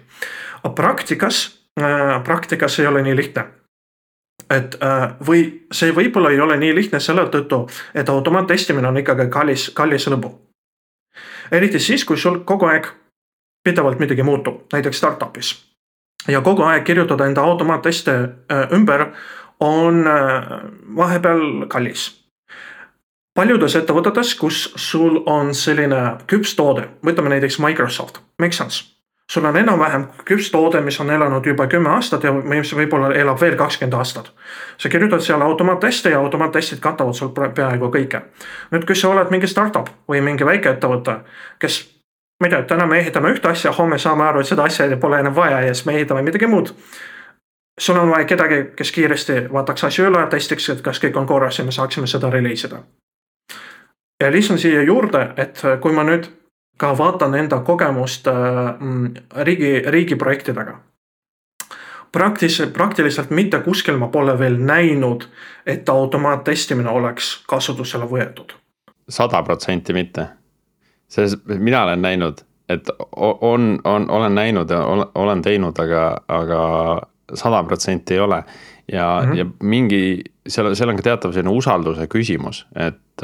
[0.62, 3.44] aga praktikas, äh, praktikas ei ole nii lihtne.
[4.50, 9.28] et äh, või see võib-olla ei ole nii lihtne selle tõttu, et automaattestimine on ikkagi
[9.28, 10.30] kallis, kallis lõbu.
[11.50, 12.86] eriti siis, kui sul kogu aeg
[13.64, 15.66] pidevalt midagi muutub, näiteks startup'is.
[16.28, 18.12] ja kogu aeg kirjutada enda automaatteste
[18.72, 19.12] ümber
[19.60, 20.04] on
[20.96, 22.21] vahepeal kallis
[23.34, 28.84] paljudes ettevõtetes, kus sul on selline küps toode, võtame näiteks Microsoft, make sense.
[29.32, 33.40] sul on enam-vähem küps toode, mis on elanud juba kümme aastat ja mis võib-olla elab
[33.40, 34.32] veel kakskümmend aastat.
[34.78, 38.20] sa kirjutad seal automaatteste ja automaattestid katavad sul peaaegu kõike.
[38.70, 41.16] nüüd, kui sa oled mingi startup või mingi väikeettevõte,
[41.58, 41.88] kes
[42.40, 45.20] ma ei tea, täna me ehitame ühte asja, homme saame aru, et seda asja pole
[45.20, 46.74] enam vaja ja siis me ehitame midagi muud
[47.80, 51.58] sul on vaja kedagi, kes kiiresti vaataks asju üle, testiks, et kas kõik on korras
[51.58, 52.82] ja me saaksime seda reliisida
[54.22, 56.28] ja lisan siia juurde, et äh, kui ma nüüd
[56.78, 58.34] ka vaatan enda kogemust äh,
[58.78, 59.14] mm,
[59.46, 60.78] riigi, riigiprojektidega.
[62.12, 65.28] praktiliselt, praktiliselt mitte kuskil ma pole veel näinud,
[65.66, 68.54] et automaattestimine oleks kasutusele võetud.
[69.08, 70.28] sada protsenti mitte.
[71.08, 76.62] selles, mina olen näinud et on, on, olen näinud ja olen teinud, aga, aga
[77.34, 78.44] sada protsenti ei ole.
[78.92, 79.36] ja mm, -hmm.
[79.38, 83.22] ja mingi, seal, seal on ka teatav selline usalduse küsimus, et,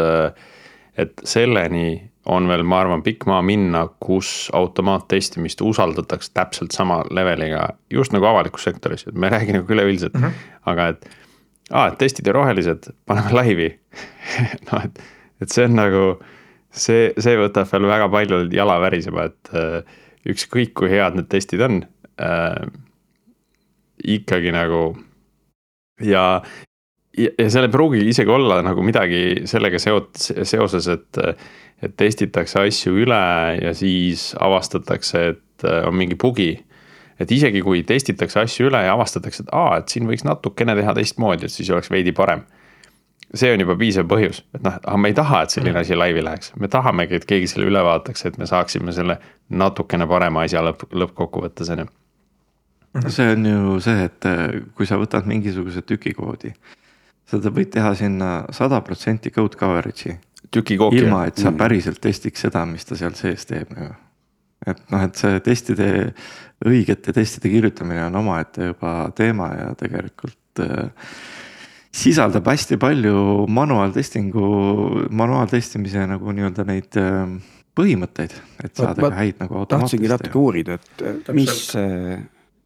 [0.99, 7.69] et selleni on veel, ma arvan, pikk maa minna, kus automaattestimist usaldatakse täpselt sama leveliga,
[7.93, 10.59] just nagu avalikus sektoris, et me ei räägi nagu üleüldiselt mm, -hmm.
[10.73, 11.09] aga et.
[11.71, 13.71] aa, et testid on rohelised, paneme laivi
[14.73, 15.01] noh, et,
[15.41, 16.05] et see on nagu,
[16.71, 19.83] see, see võtab veel väga palju jala värisema, et äh,
[20.29, 21.85] ükskõik kui head need testid on
[22.21, 22.69] äh,.
[24.05, 24.97] ikkagi nagu
[26.01, 26.43] ja,
[27.19, 31.23] ja, seal ei pruugi isegi olla nagu midagi sellega seot-, seoses, et
[31.83, 33.19] et testitakse asju üle
[33.63, 36.65] ja siis avastatakse, et äh, on mingi bugi.
[37.19, 40.95] et isegi kui testitakse asju üle ja avastatakse, et aa, et siin võiks natukene teha
[40.95, 42.45] teistmoodi, et siis oleks veidi parem.
[43.35, 46.23] see on juba piisav põhjus, et noh, aga me ei taha, et selline asi laivi
[46.25, 49.19] läheks, me tahamegi, et keegi selle üle vaataks, et me saaksime selle
[49.51, 51.89] natukene parema asja lõpp, lõppkokkuvõttes on ju.
[53.07, 56.55] see on ju see, et äh, kui sa võtad mingisuguse tükikoodi,
[57.29, 60.17] sa võid teha sinna sada protsenti code coverage'i
[60.51, 61.03] tükikooki.
[61.03, 61.59] ilma, et sa mm.
[61.61, 63.97] päriselt testiks seda, mis ta seal sees teeb nagu.
[64.67, 65.91] et noh, et see testide,
[66.67, 71.13] õigete testide kirjutamine on omaette juba teema ja tegelikult äh,
[71.95, 74.49] sisaldab hästi palju manual testing'u,
[75.15, 77.23] manuaaltestimise nagu nii-öelda neid äh,
[77.79, 79.63] põhimõtteid, et saada ka häid nagu.
[79.71, 81.55] tahtsingi natuke uurida, et mis,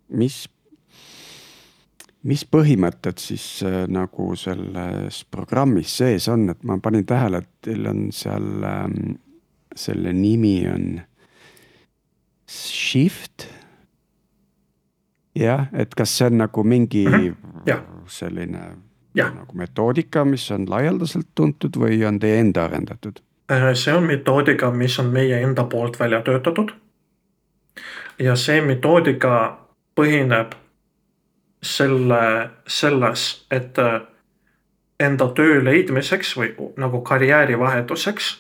[0.09, 0.43] mis
[2.29, 7.89] mis põhimõtted siis äh, nagu selles programmis sees on, et ma panin tähele, et teil
[7.91, 9.17] on seal ähm,,
[9.75, 10.87] selle nimi on
[12.53, 13.47] Shift.
[15.35, 18.07] jah, et kas see on nagu mingi mm -hmm.
[18.07, 18.61] selline
[19.15, 19.31] ja.
[19.31, 23.23] nagu metoodika, mis on laialdaselt tuntud või on teie enda arendatud?
[23.51, 26.73] Äh, see on metoodika, mis on meie enda poolt välja töötatud.
[28.19, 29.59] ja see metoodika
[30.01, 30.53] põhineb
[31.63, 34.01] selle, selles, et äh,
[35.01, 38.33] enda töö leidmiseks või nagu karjäärivahetuseks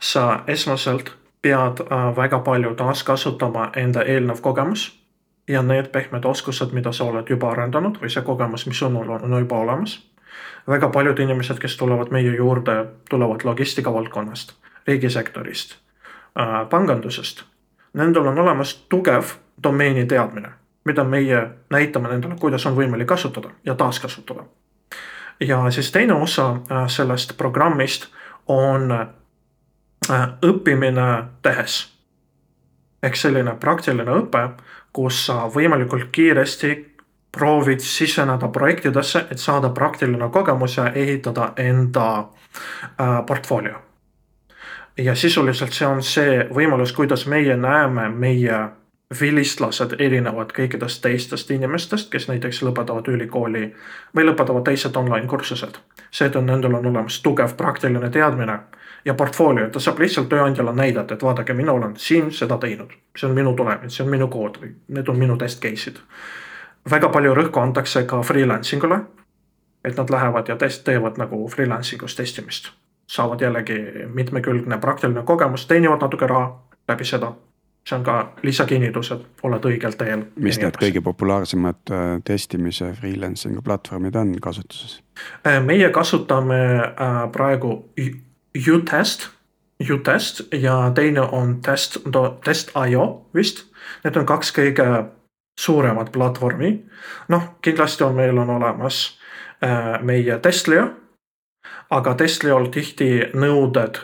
[0.00, 4.92] sa esmaselt pead äh, väga palju taaskasutama enda eelnev kogemus
[5.48, 9.24] ja need pehmed oskused, mida sa oled juba arendanud või see kogemus, mis sinul on,
[9.24, 9.98] on juba olemas.
[10.68, 14.52] väga paljud inimesed, kes tulevad meie juurde, tulevad logistika valdkonnast,
[14.86, 15.76] riigisektorist,
[16.38, 17.44] äh, pangandusest.
[17.92, 20.57] Nendel on olemas tugev domeeni teadmine
[20.88, 24.44] mida meie näitame nendele, kuidas on võimalik kasutada ja taaskasutada.
[25.40, 28.08] ja siis teine osa äh, sellest programmist
[28.48, 31.92] on äh, õppimine tehes.
[33.02, 34.48] ehk selline praktiline õpe,
[34.92, 36.96] kus sa võimalikult kiiresti
[37.32, 43.82] proovid siseneda projektidesse, et saada praktiline kogemus ja ehitada enda äh, portfoolio.
[44.98, 48.68] ja sisuliselt see on see võimalus, kuidas meie näeme meie
[49.20, 53.70] vilistlased erinevad kõikidest teistest inimestest, kes näiteks lõpetavad ülikooli
[54.16, 55.78] või lõpetavad teised online kursused.
[56.10, 58.58] see, et on nendel on olemas tugev praktiline teadmine
[59.04, 63.28] ja portfoolio, ta saab lihtsalt tööandjale näidata, et vaadake, mina olen siin seda teinud, see
[63.28, 65.96] on minu tulemid, see on minu kood või need on minu test case'id.
[66.90, 69.00] väga palju rõhku antakse ka freelancing ule.
[69.84, 72.70] et nad lähevad ja test teevad nagu freelancing us testimist,
[73.06, 77.32] saavad jällegi mitmekülgne praktiline kogemus, teenivad natuke raha läbi seda
[77.86, 80.24] see on ka lisakinnitus, et oled õigel teel.
[80.36, 85.00] mis need kõige populaarsemad äh, testimise freelancing'u platvormid on kasutuses?
[85.46, 87.90] Äh, meie kasutame äh, praegu
[88.72, 89.28] Utest,
[89.90, 92.00] Utest ja teine on test,
[92.44, 93.64] test.io vist.
[94.04, 94.86] Need on kaks kõige
[95.60, 96.72] suuremat platvormi.
[97.28, 99.18] noh, kindlasti on, meil on olemas
[100.02, 100.90] meie Testlio.
[101.90, 103.98] aga Testliol tihti nõuded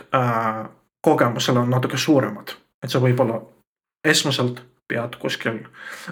[1.01, 3.39] kogemusele on natuke suuremad et see võib olla
[4.05, 5.63] esmaselt pead kuskil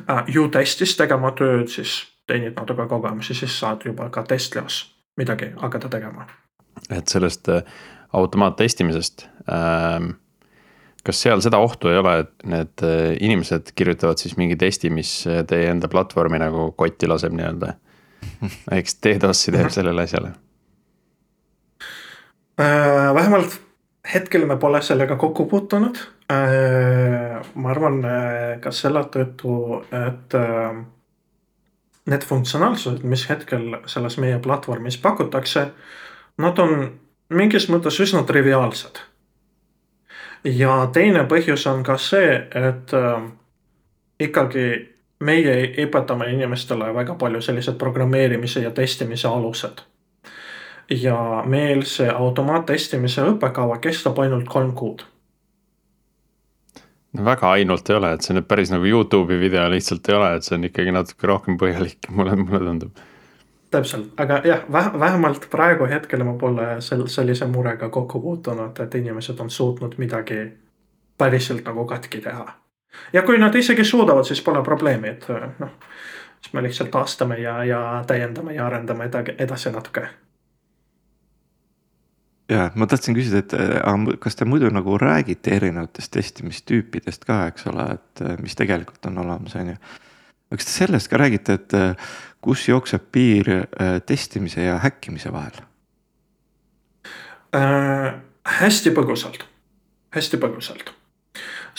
[0.09, 4.83] äh, U-testis tegema tööd, siis teenid natuke kogemusi, siis saad juba ka testleos
[5.19, 6.27] midagi hakata tegema.
[6.89, 7.63] et sellest äh,
[8.13, 10.13] automaattestimisest ähm,.
[11.03, 15.25] kas seal seda ohtu ei ole, et need äh, inimesed kirjutavad siis mingi testi, mis
[15.47, 17.75] teie enda platvormi nagu kotti laseb nii-öelda?
[18.79, 20.33] eks DDoS-i teeb sellele asjale
[22.57, 23.13] äh,?
[23.13, 23.59] vähemalt
[24.13, 25.97] hetkel me pole sellega kokku puutunud.
[26.29, 30.77] Ma arvan äh, ka selle tõttu, et äh,
[32.09, 35.67] need funktsionaalsused, mis hetkel selles meie platvormis pakutakse,
[36.37, 39.01] nad on mingis mõttes üsna triviaalsed.
[40.43, 43.29] ja teine põhjus on ka see, et äh,
[44.19, 44.67] ikkagi
[45.23, 45.55] meie
[45.85, 49.83] õpetame inimestele väga palju sellised programmeerimise ja testimise alused
[50.89, 55.05] ja meil see automaattestimise õppekava kestab ainult kolm kuud.
[57.13, 60.29] No väga ainult ei ole, et see nüüd päris nagu Youtube'i video lihtsalt ei ole,
[60.37, 63.03] et see on ikkagi natuke rohkem põhjalik, mulle, mulle tundub.
[63.73, 69.39] täpselt, aga jah, vähemalt praegu hetkel ma pole sel-, sellise murega kokku puutunud, et inimesed
[69.39, 70.43] on suutnud midagi
[71.17, 72.45] päriselt nagu katki teha.
[73.13, 75.77] ja kui nad isegi suudavad, siis pole probleemi, et noh,
[76.41, 80.07] siis me lihtsalt taastame ja, ja täiendame ja arendame edasi natuke
[82.49, 87.67] ja ma tahtsin küsida, et aga kas te muidu nagu räägite erinevatest testimistüüpidest ka, eks
[87.71, 89.77] ole, et mis tegelikult on olemas, on ju.
[90.53, 91.77] kas te sellest ka räägite, et
[92.43, 95.63] kus jookseb piir äh, testimise ja häkkimise vahel
[97.55, 98.13] äh,?
[98.59, 99.45] hästi põgusalt,
[100.15, 100.91] hästi põgusalt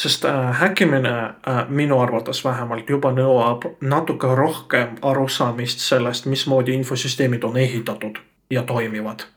[0.00, 7.44] sest äh, häkkimine äh, minu arvates vähemalt juba nõuab natuke rohkem arusaamist sellest, mismoodi infosüsteemid
[7.44, 8.18] on ehitatud
[8.50, 9.28] ja toimivad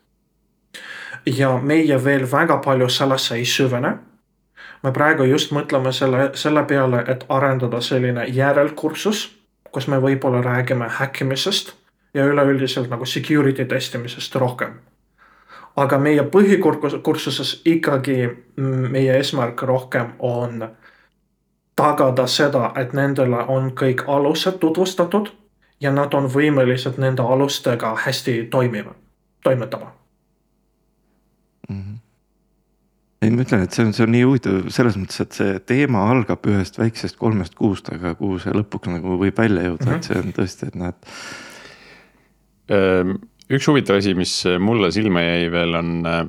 [1.36, 3.98] ja meie veel väga palju sellesse ei süvene.
[4.84, 9.38] me praegu just mõtleme selle, selle peale, et arendada selline järelkursus,
[9.72, 11.74] kus me võib-olla räägime häkkimisest
[12.14, 14.80] ja üleüldiselt nagu security testimisest rohkem.
[15.76, 18.30] aga meie põhikursuses ikkagi
[18.92, 20.70] meie eesmärk rohkem on
[21.76, 25.30] tagada seda, et nendele on kõik alused tutvustatud
[25.82, 28.96] ja nad on võimelised nende alustega hästi toimima,
[29.44, 30.07] toimetama
[31.68, 31.76] mm.
[31.76, 31.98] -hmm.
[33.22, 36.06] ei, ma ütlen, et see on, see on nii huvitav selles mõttes, et see teema
[36.12, 39.98] algab ühest väiksest kolmest kuust, aga kuhu see lõpuks nagu võib välja jõuda mm, -hmm.
[39.98, 41.14] et see on tõesti, et näed.
[42.78, 43.16] Ehm,
[43.50, 46.26] üks huvitav asi, mis mulle silma jäi veel, on äh,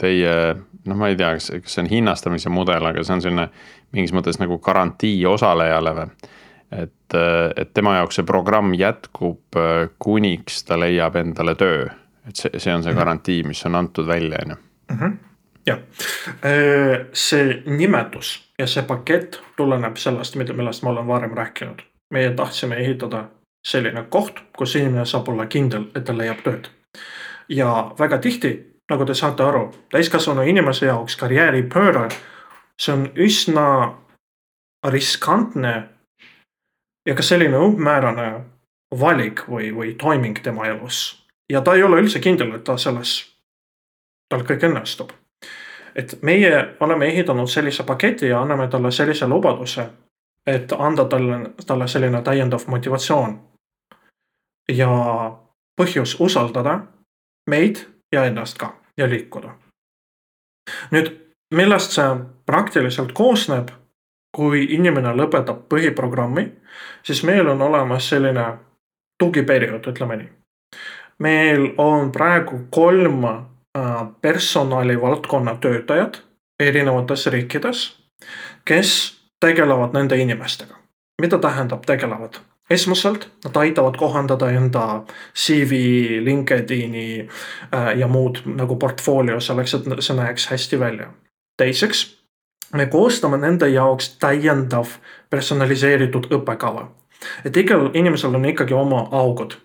[0.00, 0.36] teie,
[0.84, 3.48] noh, ma ei tea, kas, kas see on hinnastamise mudel, aga see on selline
[3.94, 6.08] mingis mõttes nagu garantii osalejale või?
[6.74, 11.84] et, äh, et tema jaoks see programm jätkub, äh, kuniks ta leiab endale töö
[12.28, 14.56] et see, see on see garantii, mis on antud välja, on ju.
[14.94, 15.16] Mhm.
[15.66, 15.78] jah,
[17.12, 21.82] see nimetus ja see pakett tuleneb sellest, millest ma olen varem rääkinud.
[22.10, 23.24] meie tahtsime ehitada
[23.66, 26.68] selline koht, kus inimene saab olla kindel, et ta leiab tööd.
[27.48, 32.08] ja väga tihti, nagu te saate aru, täiskasvanu inimese jaoks karjääripööre,
[32.78, 33.94] see on üsna
[34.84, 35.88] riskantne
[37.06, 38.44] ja ka selline umbmäärane
[39.00, 43.14] valik või, või toiming tema elus ja ta ei ole üldse kindel, et ta selles,
[44.28, 45.12] tal kõik õnnestub.
[45.94, 49.86] et meie oleme ehitanud sellise paketi ja anname talle sellise lubaduse,
[50.46, 53.38] et anda talle, talle selline täiendav motivatsioon.
[54.72, 54.88] ja
[55.80, 56.80] põhjus usaldada
[57.50, 59.54] meid ja ennast ka ja liikuda.
[60.90, 61.12] nüüd,
[61.54, 63.68] millest see praktiliselt koosneb,
[64.36, 66.52] kui inimene lõpetab põhiprogrammi,
[67.02, 68.46] siis meil on olemas selline
[69.18, 70.43] tugiperiood, ütleme nii
[71.18, 73.42] meil on praegu kolm äh,
[74.20, 76.22] personalivaldkonna töötajat
[76.60, 77.96] erinevates riikides,
[78.64, 80.74] kes tegelevad nende inimestega.
[81.20, 82.34] mida tähendab tegelevad?
[82.70, 85.72] esmaselt nad aitavad kohandada enda CV,
[86.24, 87.28] LinkedIn'i
[87.74, 91.06] äh, ja muud nagu portfoolio selleks, et see näeks hästi välja.
[91.56, 92.16] teiseks,
[92.72, 94.96] me koostame nende jaoks täiendav
[95.30, 96.88] personaliseeritud õppekava.
[97.44, 99.56] et igal inimesel on ikkagi oma augud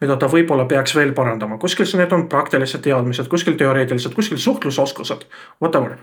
[0.00, 5.26] mida ta võib-olla peaks veel parandama, kuskil need on praktilised teadmised, kuskil teoreetilised, kuskil suhtlusoskused,
[5.62, 5.98] whatever.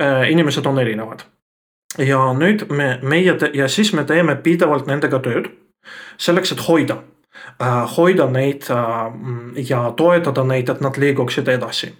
[0.00, 1.24] Äh, inimesed on erinevad.
[1.98, 5.52] ja nüüd me, meie ja siis me teeme pidevalt nendega tööd
[6.18, 6.96] selleks, et hoida
[7.62, 9.12] äh,, hoida neid äh,
[9.68, 11.94] ja toetada neid, et nad liiguksid edasi.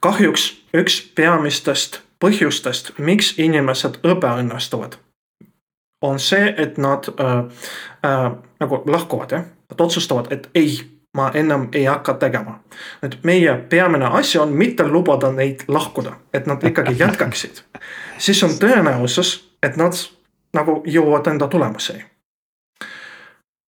[0.00, 4.98] kahjuks üks peamistest põhjustest, miks inimesed ebaõnnestuvad,
[6.02, 7.38] on see, et nad äh,
[8.06, 10.80] äh, nagu lahkuvad jah Nad otsustavad, et ei,
[11.14, 12.60] ma enam ei hakka tegema.
[13.02, 17.62] et meie peamine asi on mitte lubada neid lahkuda, et nad ikkagi jätkaksid.
[18.18, 19.92] siis on tõenäosus, et nad
[20.54, 22.04] nagu jõuavad enda tulemuseni.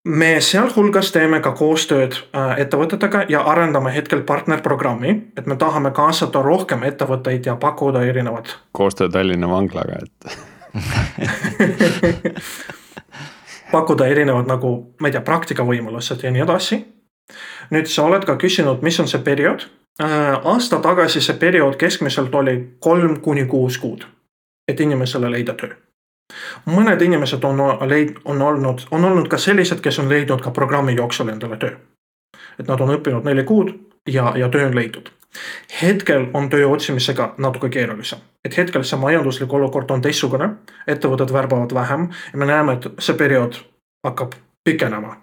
[0.08, 6.42] me sealhulgas teeme ka koostööd äh, ettevõtetega ja arendame hetkel partnerprogrammi, et me tahame kaasata
[6.42, 8.58] rohkem ettevõtteid ja pakkuda erinevat.
[8.72, 10.38] koostöö Tallinna vanglaga, et
[13.72, 16.82] pakkuda erinevad nagu, ma ei tea, praktikavõimalused ja nii edasi.
[17.70, 19.64] nüüd sa oled ka küsinud, mis on see periood.
[20.02, 24.04] Äh, aasta tagasi see periood keskmiselt oli kolm kuni kuus kuud,
[24.68, 25.74] et inimesele leida töö.
[26.66, 27.58] mõned inimesed on
[27.88, 31.76] leid-, on olnud, on olnud ka sellised, kes on leidnud ka programmi jooksul endale töö.
[32.58, 33.74] et nad on õppinud neli kuud
[34.08, 35.12] ja, ja töö on leidnud
[35.82, 40.48] hetkel on töö otsimisega natuke keerulisem, et hetkel see majanduslik olukord on teistsugune,
[40.86, 43.60] ettevõtted värbavad vähem ja me näeme, et see periood
[44.04, 45.16] hakkab pikenema.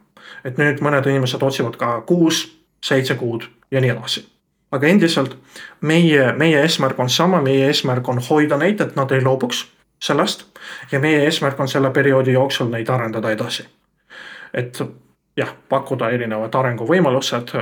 [0.43, 2.45] et nüüd mõned inimesed otsivad ka kuus,
[2.85, 4.27] seitse kuud ja nii edasi.
[4.71, 5.35] aga endiselt
[5.81, 9.67] meie, meie eesmärk on sama, meie eesmärk on hoida neid, et nad ei loobuks
[10.01, 10.45] sellest
[10.91, 13.67] ja meie eesmärk on selle perioodi jooksul neid arendada edasi.
[14.53, 14.81] et
[15.37, 17.53] jah, pakkuda erinevad arenguvõimalused,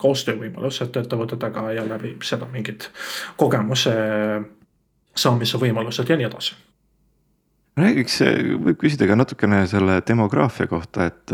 [0.00, 2.88] koostöövõimalused ettevõtetega ja läbi seda mingid
[3.40, 3.94] kogemuse
[5.16, 6.58] saamise võimalused ja nii edasi.
[7.80, 8.20] räägiks,
[8.64, 11.32] võib küsida ka natukene selle demograafia kohta, et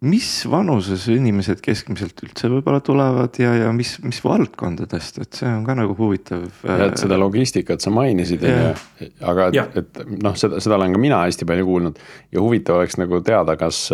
[0.00, 5.66] mis vanuses inimesed keskmiselt üldse võib-olla tulevad ja, ja mis, mis valdkondadest, et see on
[5.66, 6.46] ka nagu huvitav.
[6.64, 10.96] ja, et seda logistikat sa mainisid, on ju, aga et, et noh, seda, seda olen
[10.96, 12.00] ka mina hästi palju kuulnud
[12.32, 13.90] ja huvitav oleks nagu teada, kas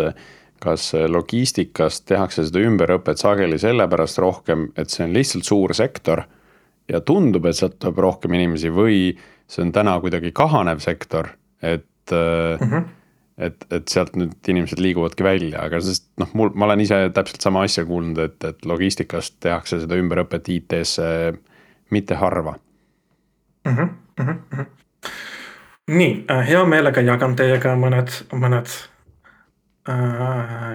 [0.59, 6.23] kas logistikas tehakse seda ümberõpet sageli sellepärast rohkem, et see on lihtsalt suur sektor
[6.89, 9.11] ja tundub, et sealt tuleb rohkem inimesi või
[9.47, 12.71] see on täna kuidagi kahanev sektor, et mm.
[12.71, 12.93] -hmm
[13.37, 17.43] et, et sealt nüüd inimesed liiguvadki välja, aga sest noh, mul, ma olen ise täpselt
[17.45, 21.09] sama asja kuulnud, et, et logistikast tehakse seda ümberõpet IT-sse
[21.93, 22.55] mitte harva
[23.65, 23.75] mm.
[23.75, 23.89] -hmm,
[24.19, 24.65] mm -hmm.
[25.87, 28.96] nii, äh, hea meelega jagan teiega mõned, mõned äh,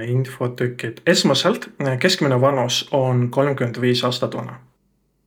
[0.09, 1.03] infotükid.
[1.07, 4.59] esmaselt äh, keskmine vanus on kolmkümmend viis aastat vana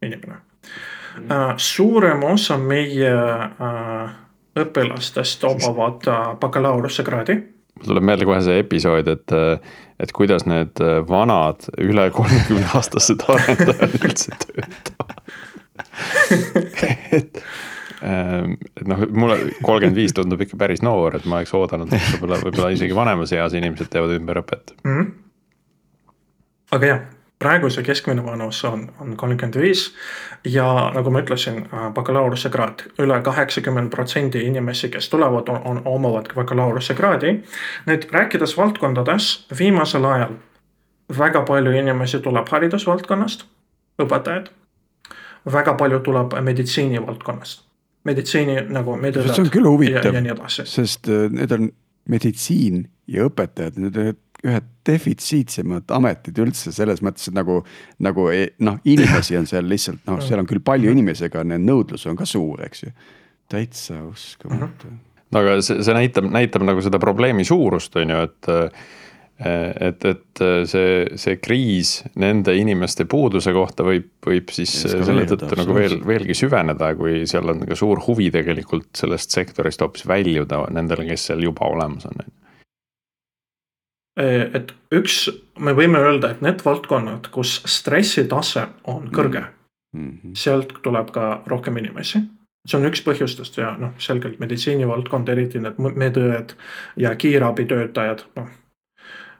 [0.02, 1.32] inimene mm.
[1.32, 4.10] Äh, suurem osa meie äh,
[4.60, 7.36] õpilastest omavad äh, bakalaureusekraadi.
[7.76, 9.60] mul tuleb meelde kohe see episood, et, äh,
[10.00, 15.22] et kuidas need äh, vanad üle kolmekümne aastased arendajad üldse töötavad
[17.20, 17.44] et,
[18.02, 22.39] et noh, mulle kolmkümmend viis tundub ikka päris noor, et ma oleks oodanud, et võib-olla,
[22.43, 24.98] võib-olla isegi vanemas eas inimesed teevad ümberõpet mm.
[24.98, 25.12] -hmm.
[26.76, 27.04] aga jah,
[27.39, 29.89] praegu see keskmine vanus on, on kolmkümmend viis
[30.48, 35.82] ja nagu ma ütlesin, äh, bakalaureusekraad üle, üle kaheksakümmend protsenti inimesi, kes tulevad, on, on,
[35.86, 37.34] omavad bakalaureusekraadi.
[37.88, 40.38] nüüd rääkides valdkondades, viimasel ajal
[41.18, 43.46] väga palju inimesi tuleb haridusvaldkonnast,
[44.02, 44.50] õpetajad.
[45.52, 47.64] väga palju tuleb meditsiinivaldkonnast,
[48.06, 50.20] meditsiini nagu see on küll huvitav,
[50.70, 51.72] sest äh, need on
[52.12, 54.14] meditsiin ja õpetajad, need on
[54.45, 57.62] ühed defitsiitsemad ametid üldse selles mõttes, et nagu,
[58.03, 62.06] nagu e, noh, inimesi on seal lihtsalt noh, seal on küll palju inimesi, aga nõudlus
[62.10, 62.91] on ka suur, eks ju.
[63.49, 64.91] täitsa uskumatu.
[65.32, 68.51] no aga see, see näitab, näitab nagu seda probleemi suurust, on ju, et
[69.36, 75.76] et, et see, see kriis nende inimeste puuduse kohta võib, võib siis selle tõttu nagu
[75.76, 81.04] veel, veelgi süveneda, kui seal on ka suur huvi tegelikult sellest sektorist hoopis väljuda nendele,
[81.10, 82.24] kes seal juba olemas on
[84.16, 85.26] Eh, et üks,
[85.60, 90.36] me võime öelda, et need valdkonnad, kus stressitase on kõrge mm, -hmm.
[90.40, 92.22] sealt tuleb ka rohkem inimesi.
[92.66, 96.56] see on üks põhjustest ja noh, selgelt meditsiinivaldkond, eriti need medõed
[96.98, 98.48] ja kiirabitöötajad, noh.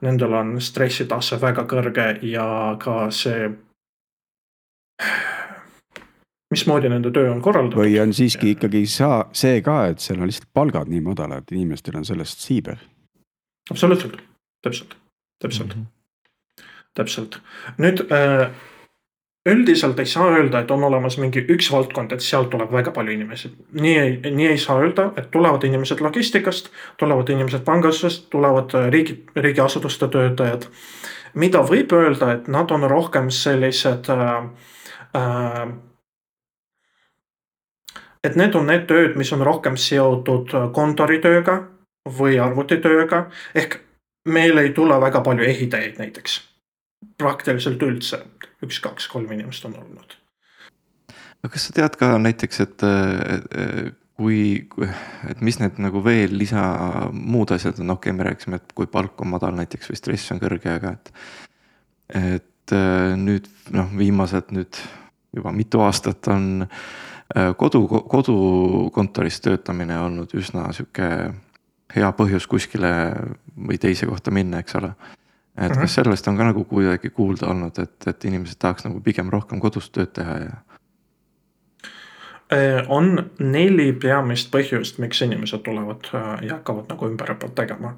[0.06, 2.46] Nendel on stressitase väga kõrge ja
[2.82, 3.50] ka see
[6.54, 7.82] mismoodi nende töö on korraldatud.
[7.82, 11.98] või on siiski ikkagi saa, see ka, et seal on lihtsalt palgad nii madalad, inimestel
[12.00, 12.80] on sellest siiber.
[13.72, 14.22] absoluutselt
[14.66, 14.96] täpselt,
[15.42, 16.66] täpselt mm, -hmm.
[16.94, 17.42] täpselt.
[17.78, 18.50] nüüd äh,
[19.46, 23.14] üldiselt ei saa öelda, et on olemas mingi üks valdkond, et sealt tuleb väga palju
[23.14, 23.52] inimesi.
[23.72, 28.90] nii ei, nii ei saa öelda, et tulevad inimesed logistikast, tulevad inimesed pangandusest, tulevad äh,
[28.90, 30.68] riigi, riigiasutuste töötajad.
[31.34, 34.36] mida võib öelda, et nad on rohkem sellised äh,
[35.16, 35.68] äh,
[38.24, 41.60] et need on need tööd, mis on rohkem seotud kontoritööga
[42.20, 43.26] või arvutitööga
[43.56, 43.80] ehk
[44.26, 46.55] meil ei tule väga palju ehitajaid näiteks.
[47.22, 48.22] Praktiliselt üldse,
[48.66, 50.18] üks, kaks, kolm inimest on olnud.
[51.44, 52.86] aga kas sa tead ka näiteks, et
[54.16, 54.40] kui,
[55.30, 56.66] et mis need nagu veel lisa
[57.12, 60.36] muud asjad on, okei okay,, me rääkisime, et kui palk on madal näiteks või stress
[60.36, 61.12] on kõrge, aga et.
[62.26, 62.42] et
[63.22, 63.46] nüüd
[63.78, 64.80] noh, viimased nüüd
[65.38, 66.66] juba mitu aastat on
[67.58, 71.10] kodu, kodukontoris töötamine olnud üsna sihuke
[71.96, 72.92] hea põhjus kuskile
[73.56, 74.92] või teise kohta minna, eks ole.
[75.58, 79.30] Et kas sellest on ka nagu kuidagi kuulda olnud, et, et inimesed tahaks nagu pigem
[79.32, 80.58] rohkem kodus tööd teha ja?
[82.54, 87.96] Äh, on neli peamist põhjust, miks inimesed tulevad äh, ja hakkavad nagu ümberõpet tegema.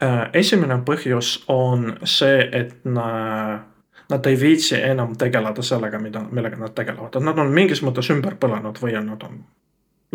[0.00, 6.72] Äh, esimene põhjus on see, et nad ei viitsi enam tegeleda sellega, mida, millega nad
[6.72, 9.42] tegelevad, et nad on mingis mõttes ümber põlenud või on nad on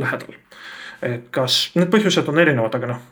[0.01, 0.41] lähedal.
[1.05, 3.05] et kas, need põhjused on erinevad, aga noh,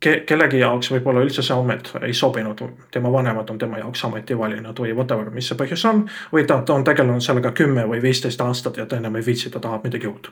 [0.00, 2.60] ke-, kellegi jaoks võib-olla üldse see amet ei sobinud,
[2.92, 6.04] tema vanemad on tema jaoks ameti valinud või whatever, mis see põhjus on.
[6.32, 9.50] või ta, ta on tegelenud sellega kümme või viisteist aastat ja ta enam ei viitsi,
[9.50, 10.30] ta tahab midagi uut.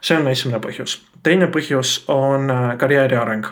[0.00, 3.46] see on esimene põhjus, teine põhjus on äh, karjääri areng.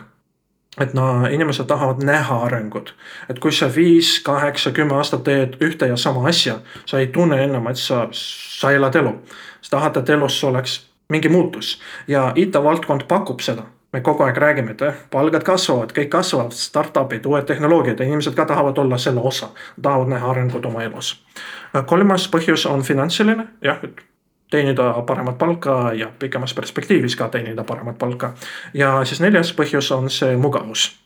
[0.81, 2.93] et no inimesed tahavad näha arengut.
[3.29, 7.43] et kui sa viis, kaheksa, kümme aastat teed ühte ja sama asja, sa ei tunne
[7.43, 9.15] enam, et sa, sa elad elu.
[9.61, 13.63] sa tahad, et elus oleks mingi muutus ja IT-valdkond pakub seda
[13.97, 18.35] me kogu aeg räägime, et eh, palgad kasvavad, kõik kasvavad, startup'id, uued tehnoloogiad ja inimesed
[18.37, 19.49] ka tahavad olla selle osa.
[19.81, 21.15] tahavad näha arengut oma elus.
[21.85, 24.01] kolmas põhjus on finantsiline, jah, et
[24.51, 28.33] teenida paremat palka ja pikemas perspektiivis ka teenida paremat palka.
[28.73, 30.99] ja siis neljas põhjus on see mugavus.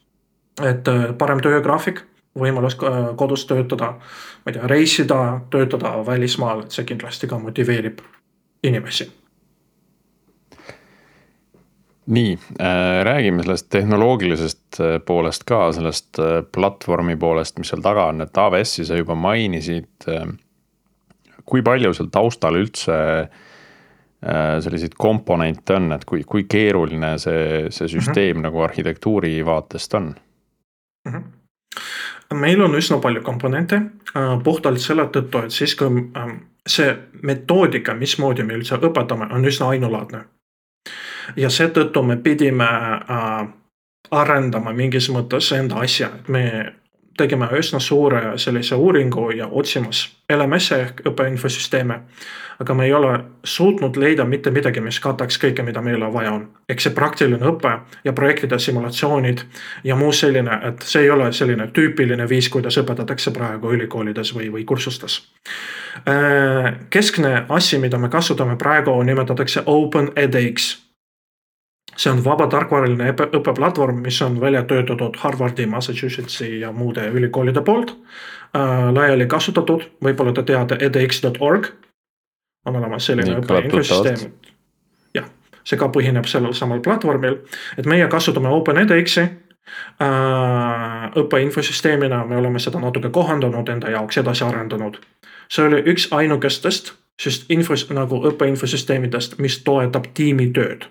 [0.63, 2.03] et äh, parem töögraafik,
[2.39, 3.93] võimalus äh, kodus töötada,
[4.45, 8.03] ma ei tea, reisida, töötada välismaal, et see kindlasti ka motiveerib
[8.63, 9.20] inimesi
[12.06, 18.08] nii äh,, räägime sellest tehnoloogilisest äh, poolest ka, sellest äh, platvormi poolest, mis seal taga
[18.10, 20.26] on, et AWS-i sa juba mainisid äh,
[21.45, 27.88] kui palju seal taustal üldse äh, selliseid komponente on, et kui, kui keeruline see, see
[27.88, 28.49] süsteem mm -hmm.
[28.49, 30.16] nagu arhitektuuri vaatest on
[31.06, 31.14] mm?
[31.14, 31.30] -hmm
[32.34, 33.82] meil on üsna palju komponente
[34.43, 35.88] puhtalt selle tõttu, et siis kui
[36.18, 36.38] ähm,
[36.68, 36.93] see
[37.24, 40.24] metoodika, mismoodi me üldse õpetame, on üsna ainulaadne.
[41.36, 43.47] Ja seetõttu me pidime äh,
[44.11, 46.45] arendama mingis mõttes enda asja, et me
[47.17, 51.99] tegime üsna suure sellise uuringu ja otsimas LMS-e ehk õppeinfosüsteeme.
[52.61, 56.47] aga me ei ole suutnud leida mitte midagi, mis kataks kõike, mida meile vaja on.
[56.69, 57.71] ehk see praktiline õpe
[58.03, 59.41] ja projektide simulatsioonid
[59.84, 64.51] ja muu selline, et see ei ole selline tüüpiline viis, kuidas õpetatakse praegu ülikoolides või,
[64.51, 65.21] või kursustes.
[66.07, 70.90] Äh, keskne asi, mida me kasutame praegu, nimetatakse Open edX
[71.97, 77.95] see on vaba tarkvaraline õppeplatvorm, mis on välja töötatud Harvardi, Massachusettsi ja muude ülikoolide poolt
[78.55, 78.93] äh,.
[78.93, 81.67] laiali kasutatud, võib-olla te teate edx.org.
[82.65, 84.31] on olemas selline õppeinfosüsteem.
[85.15, 85.29] jah,
[85.63, 87.41] see ka põhineb sellel samal platvormil,
[87.77, 89.29] et meie kasutame OpenEdXi äh,
[91.15, 94.97] õppeinfosüsteemina, me oleme seda natuke kohandanud enda jaoks, edasi arendanud.
[95.51, 100.87] see oli üks ainukestest, sest infos nagu õppeinfosüsteemidest, mis toetab tiimitööd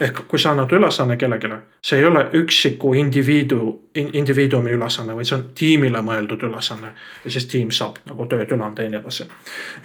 [0.00, 1.50] ehk kui sa annad ülesanne kellelegi,
[1.82, 6.94] see ei ole üksiku indiviidu, indiviidumi ülesanne, vaid see on tiimile mõeldud ülesanne.
[7.24, 9.28] ja siis tiim saab nagu tööd üle anda ja nii edasi.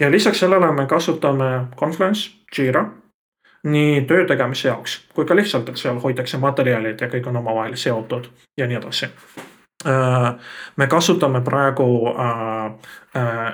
[0.00, 2.88] ja lisaks sellele me kasutame Confluence, Jira
[3.62, 7.76] nii töö tegemise jaoks kui ka lihtsalt, et seal hoitakse materjalid ja kõik on omavahel
[7.76, 9.10] seotud ja nii edasi.
[9.86, 10.34] Äh,
[10.76, 12.72] me kasutame praegu äh,
[13.16, 13.52] äh,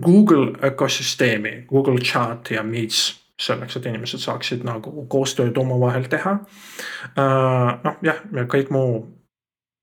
[0.00, 6.36] Google ökosüsteemi, Google Chat ja Meets selleks, et inimesed saaksid nagu koostööd omavahel teha.
[7.18, 8.84] Äh, noh, jah, ja kõik mu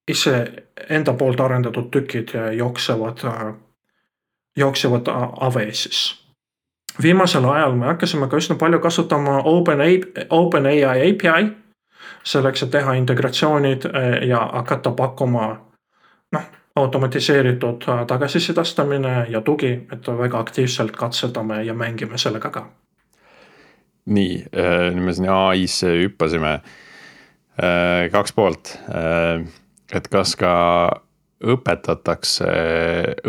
[0.07, 0.37] ise
[0.89, 3.53] enda poolt arendatud tükid jooksevad, äh,
[4.57, 6.23] jooksevad AWS-is.
[7.01, 9.79] viimasel ajal me hakkasime ka üsna palju kasutama Open,
[10.29, 11.51] OpenAI API
[12.23, 15.57] selleks, et teha integratsioonid äh, ja hakata pakkuma
[16.31, 16.43] noh,
[16.75, 22.67] automatiseeritud tagasisidestamine ja tugi, et väga aktiivselt katsetame ja mängime sellega ka
[24.07, 26.59] nii, äh, nüüd me siin ai-sse hüppasime.
[27.57, 29.43] Äh, kaks poolt, äh,
[29.93, 30.53] et kas ka
[31.37, 32.47] õpetatakse,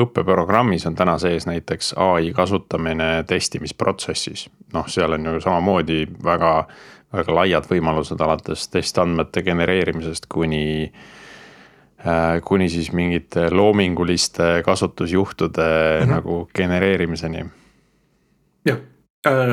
[0.01, 4.49] õppeprogrammis on täna sees näiteks ai kasutamine testimisprotsessis.
[4.73, 6.53] noh, seal on ju samamoodi väga,
[7.13, 10.93] väga laiad võimalused alates testandmete genereerimisest kuni
[12.45, 16.11] kuni siis mingite loominguliste kasutusjuhtude mm -hmm.
[16.15, 17.45] nagu genereerimiseni.
[18.65, 18.79] jah,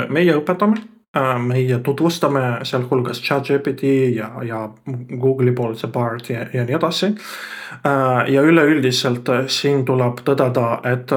[0.10, 0.95] meie õpetame
[1.39, 3.84] meie tutvustame sealhulgas chat-GPT
[4.16, 4.70] ja, ja
[5.22, 7.11] Google'i poolt see Bard ja, ja nii edasi.
[7.88, 11.13] Äh, ja üleüldiselt äh, siin tuleb tõdeda, et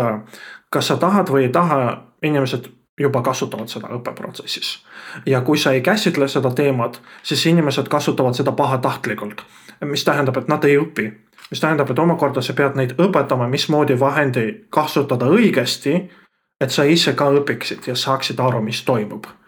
[0.71, 1.81] kas sa tahad või ei taha,
[2.23, 2.69] inimesed
[3.01, 4.79] juba kasutavad seda õppeprotsessis.
[5.27, 9.43] ja kui sa ei käsitle seda teemat, siis inimesed kasutavad seda pahatahtlikult.
[9.85, 11.13] mis tähendab, et nad ei õpi,
[11.51, 16.09] mis tähendab, et omakorda sa pead neid õpetama, mismoodi vahendi kasutada õigesti.
[16.61, 19.48] et sa ise ka õpiksid ja saaksid aru, mis toimub Äh,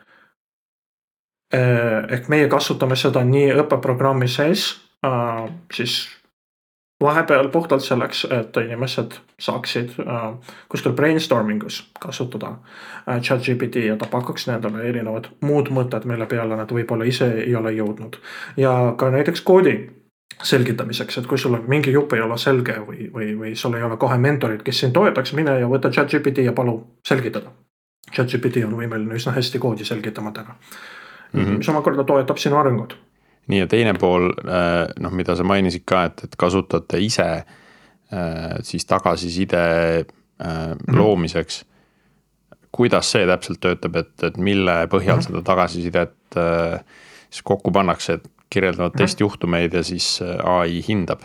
[1.52, 4.70] ehk meie kasutame seda nii õppeprogrammi sees,
[5.06, 5.44] äh,
[5.74, 6.08] siis
[7.02, 10.26] vahepeal puhtalt selleks, et inimesed saaksid äh,
[10.68, 12.52] kuskil brainstorming us kasutada
[13.06, 17.72] chat-GPT ja ta pakuks nendele erinevad muud mõtted, mille peale nad võib-olla ise ei ole
[17.72, 18.20] jõudnud.
[18.56, 19.78] ja ka näiteks koodi
[20.42, 23.82] selgitamiseks, et kui sul on mingi jupp ei ole selge või, või, või sul ei
[23.82, 26.78] ole kohe mentorit, kes sind toetaks, mine ja võta chat-GPT ja palu
[27.08, 27.50] selgitada.
[28.12, 30.56] chat-GPT on võimeline üsna hästi koodi selgitama täna
[31.32, 31.58] mm, -hmm.
[31.58, 32.96] mis omakorda toetab sinu arengut.
[33.46, 37.44] nii ja teine pool, äh, noh, mida sa mainisid ka, et, et kasutate ise äh,
[38.62, 39.56] siis tagasiside
[39.98, 40.04] äh,
[40.46, 40.96] mm -hmm.
[40.96, 41.64] loomiseks.
[42.72, 45.26] kuidas see täpselt töötab, et, et mille põhjal mm -hmm.
[45.26, 46.14] seda tagasisidet
[47.30, 51.20] siis kokku pannakse, et kirjeldavad testjuhtumeid ja siis ai hindab?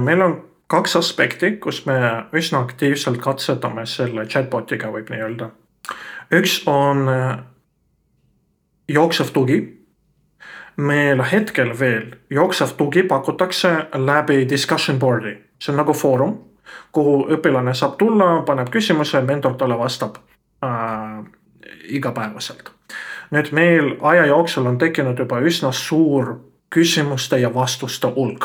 [0.00, 1.94] meil on kaks aspekti, kus me
[2.32, 5.50] üsna aktiivselt katsetame selle chatbot'iga, võib nii öelda.
[6.30, 7.08] üks on
[8.88, 9.76] jooksev tugi
[10.76, 16.36] meil hetkel veel jooksev tugi pakutakse läbi discussion board'i, see on nagu foorum,
[16.92, 20.18] kuhu õpilane saab tulla, paneb küsimuse, mentor talle vastab
[20.64, 21.24] äh,
[21.88, 22.70] igapäevaselt.
[23.30, 26.36] nüüd meil aja jooksul on tekkinud juba üsna suur
[26.70, 28.44] küsimuste ja vastuste hulk.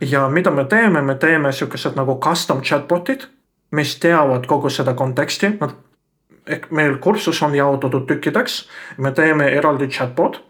[0.00, 3.28] ja mida me teeme, me teeme siukesed nagu custom chatbot'id,
[3.70, 5.70] mis teavad kogu seda konteksti, nad
[6.46, 8.68] ehk meil kursus on jaotatud tükkideks,
[8.98, 10.42] me teeme eraldi chatbot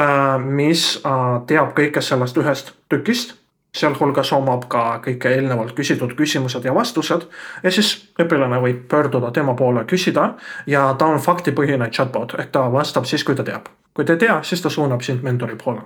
[0.00, 3.36] Äh, mis äh, teab kõike sellest ühest tükist
[3.76, 7.24] sealhulgas omab ka kõike eelnevalt küsitud küsimused ja vastused.
[7.62, 10.34] ja siis õpilane võib pöörduda tema poole, küsida
[10.66, 13.68] ja ta on faktipõhine chatbot ehk ta vastab siis, kui ta teab.
[13.94, 15.82] kui ta ei tea, siis ta suunab sind mentori poole.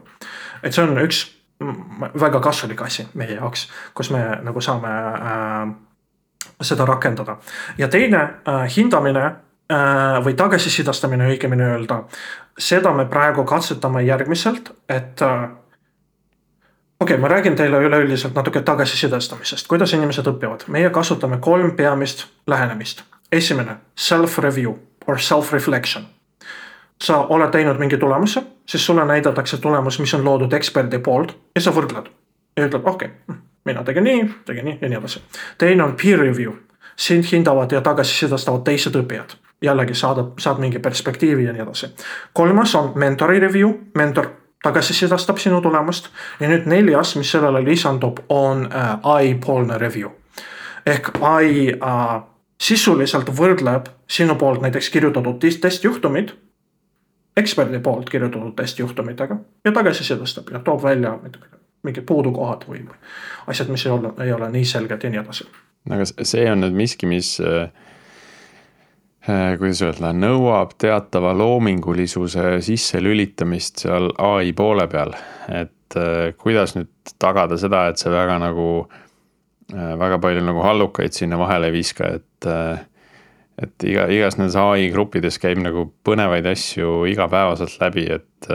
[0.62, 1.26] et see on üks
[2.20, 5.74] väga kasulik asi meie jaoks, kus me nagu saame äh,
[6.62, 7.36] seda rakendada.
[7.78, 9.32] ja teine äh, hindamine
[9.72, 12.05] Äh, või tagasisidestamine õigemini öelda.
[12.59, 15.42] seda me praegu katsetame järgmiselt, et äh,
[17.01, 20.68] okei okay,, ma räägin teile üleüldiselt natuke tagasisidestamisest, kuidas inimesed õpivad.
[20.68, 23.03] meie kasutame kolm peamist lähenemist.
[23.32, 24.76] esimene, self-review
[25.07, 26.07] or self-reflection.
[27.03, 31.61] sa oled teinud mingi tulemuse, siis sulle näidatakse tulemus, mis on loodud eksperdi poolt ja
[31.61, 32.07] sa võrdled.
[32.57, 33.36] ja ütled, okei okay,,
[33.67, 35.23] mina tegin nii, tegin nii ja nii edasi.
[35.59, 36.53] teine on peer review,
[36.97, 41.95] sind hindavad ja tagasisidestavad teised õppijad jällegi saadab, saab mingi perspektiivi ja nii edasi.
[42.33, 44.31] kolmas on mentori review, mentor
[44.62, 46.09] tagasisidestab sinu tulemust
[46.41, 50.11] ja nüüd neljas, mis sellele lisandub, on äh, ai poolne review.
[50.87, 52.23] ehk ai äh,
[52.61, 56.33] sisuliselt võrdleb sinu poolt näiteks kirjutatud testjuhtumid
[57.37, 61.19] eksperdi poolt kirjutatud testjuhtumitega ja tagasisidestab ja toob välja
[61.85, 62.85] mingid puudukohad või
[63.47, 65.49] asjad, mis ei ole, ei ole nii selged ja nii edasi.
[65.91, 67.68] aga see on nüüd miski, mis äh
[69.27, 75.16] Äh, kuidas öelda, nõuab teatava loomingulisuse sisselülitamist seal ai poole peal.
[75.51, 78.87] et äh, kuidas nüüd tagada seda, et see väga nagu,
[79.72, 82.51] äh, väga palju nagu hallukaid sinna vahele ei viska, et.
[83.57, 88.51] et iga, igas nendes ai gruppides käib nagu põnevaid asju igapäevaselt läbi, et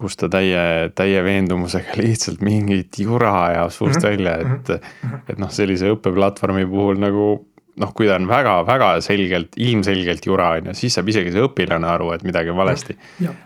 [0.00, 4.08] kus ta täie, täie veendumusega lihtsalt mingit jura ajab suust -hmm.
[4.08, 4.74] välja, et,
[5.04, 5.22] mhm.
[5.28, 7.30] et noh, sellise õppeplatvormi puhul nagu
[7.80, 11.88] noh, kui ta on väga-väga selgelt, ilmselgelt jura on ju, siis saab isegi see õpilane
[11.88, 12.96] aru, et midagi on valesti.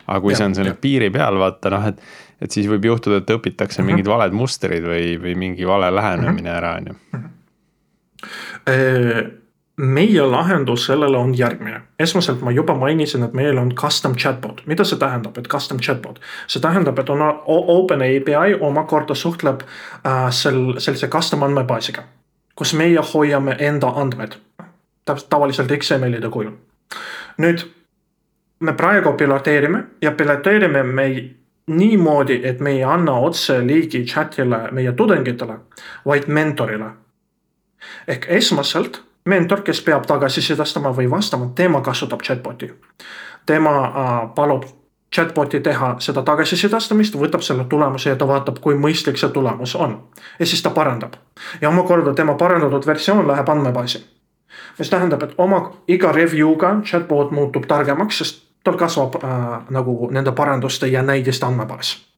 [0.06, 2.02] aga kui ja, see on seal piiri peal, vaata noh, et,
[2.42, 3.92] et siis võib juhtuda, et õpitakse mm -hmm.
[3.92, 6.96] mingid valed mustrid või, või mingi vale lähenemine ära, on ju.
[9.76, 11.80] Meie lahendus sellele on järgmine.
[11.98, 16.20] esmaselt ma juba mainisin, et meil on custom chatbot, mida see tähendab, et custom chatbot?
[16.46, 19.62] see tähendab, et on OpenAPI omakorda suhtleb
[20.06, 22.04] äh, sel, sellise custom andmebaasiga
[22.54, 24.32] kus meie hoiame enda andmed.
[25.04, 26.52] täpselt tavaliselt XML-ide kujul.
[27.38, 27.66] nüüd
[28.60, 31.30] me praegu piloteerime ja piloteerime me
[31.66, 35.58] niimoodi, et me ei anna otse liigi chat'ile meie tudengitele,
[36.06, 36.90] vaid mentorile.
[38.08, 42.72] ehk esmaselt mentor, kes peab tagasisidestama või vastama, tema kasutab chatbot'i.
[43.46, 44.64] tema äh, palub
[45.14, 49.98] chatbot'i teha seda tagasisidestamist, võtab selle tulemuse ja ta vaatab, kui mõistlik see tulemus on.
[50.38, 51.16] ja siis ta parandab
[51.60, 54.04] ja omakorda tema parandatud versioon läheb andmebaasi.
[54.78, 60.32] mis tähendab, et oma iga review'ga chatbot muutub targemaks, sest tal kasvab äh, nagu nende
[60.32, 62.13] paranduste ja näidiste andmebaas.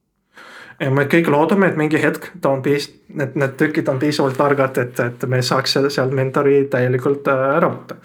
[0.79, 4.37] Ja me kõik loodame, et mingi hetk ta on piis-, need, need tükid on piisavalt
[4.37, 7.99] targad, et, et me saaks sealt mentori täielikult äh, ära võtta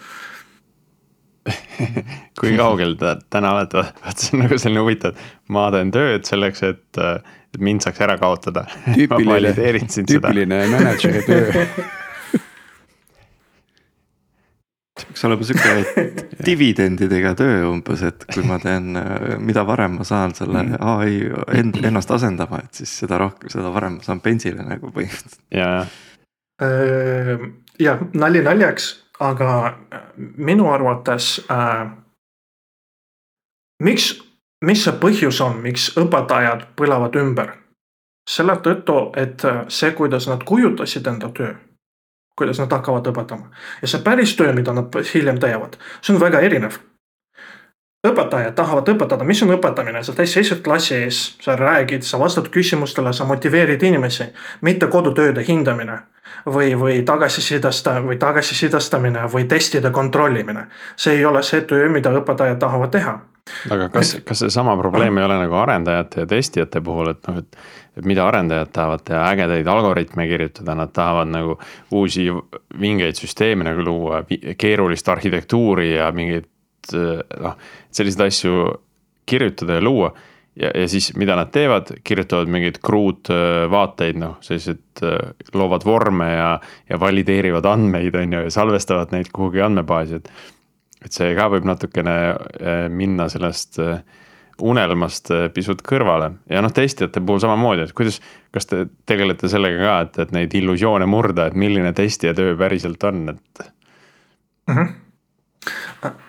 [2.39, 6.63] kui kaugel te täna olete, vaat see on nagu selline huvitav, ma teen tööd selleks,
[6.69, 8.65] et, et mind saaks ära kaotada.
[8.95, 9.51] tüüpiline,
[9.91, 11.67] tüüpiline mänedžeri töö
[15.03, 16.07] see peaks olema sihuke
[16.47, 18.95] dividendidega töö umbes, et kui ma teen,
[19.43, 20.81] mida varem ma saan selle mm.
[20.95, 21.19] ai
[21.59, 25.39] end, ennast asendama, et siis seda rohkem, seda varem ma saan bensile nagu põhimõtteliselt.
[25.53, 25.85] ja,
[27.83, 27.97] ja.
[28.17, 31.89] nali naljaks aga äh, minu arvates äh,
[33.83, 34.13] miks,
[34.65, 37.59] mis see põhjus on, miks õpetajad põlevad ümber?
[38.29, 41.51] selle tõttu, et äh, see, kuidas nad kujutasid enda töö,
[42.35, 43.51] kuidas nad hakkavad õpetama.
[43.81, 46.79] Ja see päris töö, mida nad hiljem teevad, see on väga erinev.
[48.03, 53.13] Õpetajad tahavad õpetada, mis on õpetamine, sa seisad klassi ees, sa räägid, sa vastad küsimustele,
[53.13, 54.27] sa motiveerid inimesi,
[54.61, 56.01] mitte kodutööde hindamine
[56.45, 60.67] või, või tagasisidesta- või tagasisidestamine või testide kontrollimine.
[60.95, 63.19] see ei ole see töö, mida õpetajad tahavad teha.
[63.71, 67.57] Aga kas, kas seesama probleem ei ole nagu arendajate ja testijate puhul, et noh, et.
[67.97, 71.59] et mida arendajad tahavad teha, ägedaid algoritme kirjutada, nad tahavad nagu
[71.91, 72.29] uusi
[72.81, 74.23] vingeid süsteeme nagu luua,
[74.57, 76.49] keerulist arhitektuuri ja mingeid
[76.93, 77.57] noh,
[77.91, 78.63] selliseid asju
[79.29, 80.09] kirjutada ja luua
[80.55, 85.03] ja, ja siis, mida nad teevad, kirjutavad mingeid kruutvaateid, noh, sellised
[85.53, 86.49] loovad vorme ja,
[86.89, 90.33] ja valideerivad andmeid, on ju, ja salvestavad neid kuhugi andmebaasi, et
[91.05, 94.01] et see ka võib natukene äh, minna sellest äh,
[94.63, 98.19] unelmast äh, pisut kõrvale ja noh, testijate puhul samamoodi, et kuidas,
[98.53, 103.03] kas te tegelete sellega ka, et, et neid illusioone murda, et milline testija töö päriselt
[103.09, 103.65] on, et
[104.67, 104.75] mm?
[104.75, 104.99] -hmm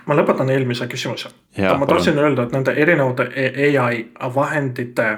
[0.06, 1.28] ma lõpetan eelmise küsimuse.
[1.58, 3.24] ma tahtsin öelda, et nende erinevate
[3.82, 4.04] ai
[4.34, 5.08] vahendite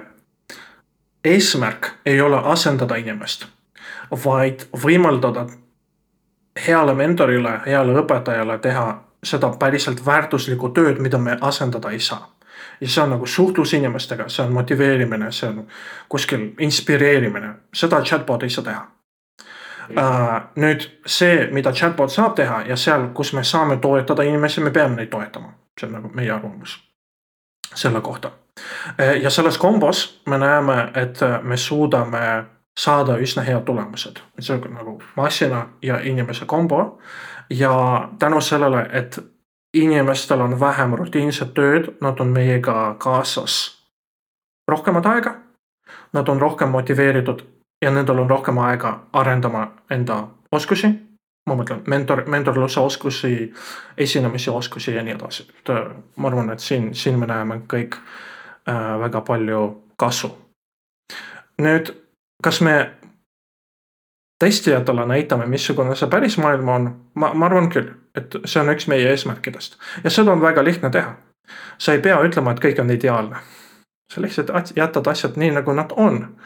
[1.25, 3.47] eesmärk ei ole asendada inimest,
[4.25, 5.47] vaid võimaldada
[6.67, 8.87] heale mentorile, heale õpetajale teha
[9.27, 12.33] seda päriselt väärtuslikku tööd, mida me asendada ei saa.
[12.81, 15.67] ja see on nagu suhtlus inimestega, see on motiveerimine, see on
[16.09, 18.83] kuskil inspireerimine, seda chatbot ei saa teha
[19.91, 20.41] uh,.
[20.57, 24.97] nüüd see, mida chatbot saab teha ja seal, kus me saame toetada inimesi, me peame
[24.97, 26.79] neid toetama, see on nagu meie arvamus
[27.75, 28.31] selle kohta.
[29.01, 32.45] Uh, ja selles kombos me näeme, et me suudame
[32.77, 36.99] saada üsna head tulemused, see on nagu masina ja inimese kombo
[37.51, 39.19] ja tänu sellele, et
[39.75, 43.77] inimestel on vähem rutiinset tööd, nad on meiega kaasas
[44.69, 45.35] rohkemat aega.
[46.13, 47.43] Nad on rohkem motiveeritud
[47.83, 50.89] ja nendel on rohkem aega arendama enda oskusi.
[51.47, 53.53] ma mõtlen mentor, mentorluse oskusi,
[53.97, 55.85] esinemise oskusi ja nii edasi, et äh,
[56.17, 57.95] ma arvan, et siin, siin me näeme kõik
[58.67, 59.61] äh, väga palju
[59.97, 60.33] kasu.
[61.63, 61.93] nüüd,
[62.43, 62.75] kas me
[64.39, 68.89] testijatele näitame, missugune see päris maailm on, ma, ma arvan küll, et see on üks
[68.91, 71.15] meie eesmärkidest ja seda on väga lihtne teha.
[71.79, 73.37] sa ei pea ütlema, et kõik on ideaalne.
[74.13, 76.37] sa lihtsalt jätad asjad nii, nagu nad on.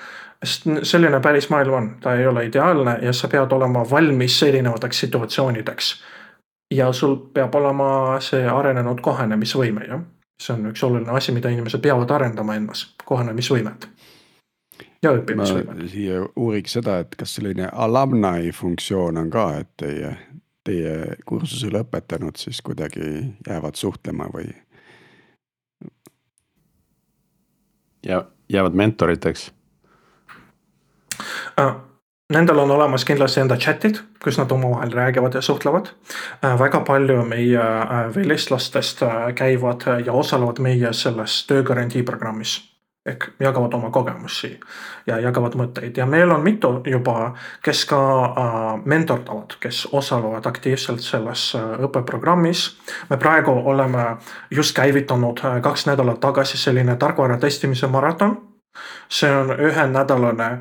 [0.44, 5.00] sest selline päris maailm on, ta ei ole ideaalne ja sa pead olema valmis erinevateks
[5.00, 6.04] situatsioonideks.
[6.74, 10.00] ja sul peab olema see arenenud kohanemisvõime, jah.
[10.42, 13.88] see on üks oluline asi, mida inimesed peavad arendama endas, kohanemisvõimet
[15.02, 15.82] ja õppimisvõimet.
[15.82, 20.14] ma siia uuriks seda, et kas selline alumni funktsioon on ka, et teie,
[20.66, 20.96] teie
[21.28, 23.12] kursuse lõpetanud siis kuidagi
[23.48, 24.50] jäävad suhtlema või?
[28.06, 29.52] ja jäävad mentoriteks
[31.60, 31.78] uh,?
[32.30, 36.58] Nendel on olemas kindlasti enda chat'id, kus nad omavahel räägivad ja suhtlevad uh,.
[36.58, 39.02] väga palju meie uh, vilistlastest
[39.34, 42.69] käivad ja osalevad meie selles töögarantii programmis
[43.06, 44.60] ehk jagavad oma kogemusi
[45.06, 47.32] ja jagavad mõtteid ja meil on mitu juba,
[47.64, 52.66] kes ka äh, mentordavad, kes osalevad aktiivselt selles äh, õppeprogrammis.
[53.10, 54.16] me praegu oleme
[54.50, 58.36] just käivitanud äh, kaks nädalat tagasi selline tarkvara testimise maraton.
[59.08, 60.58] see on ühenädalane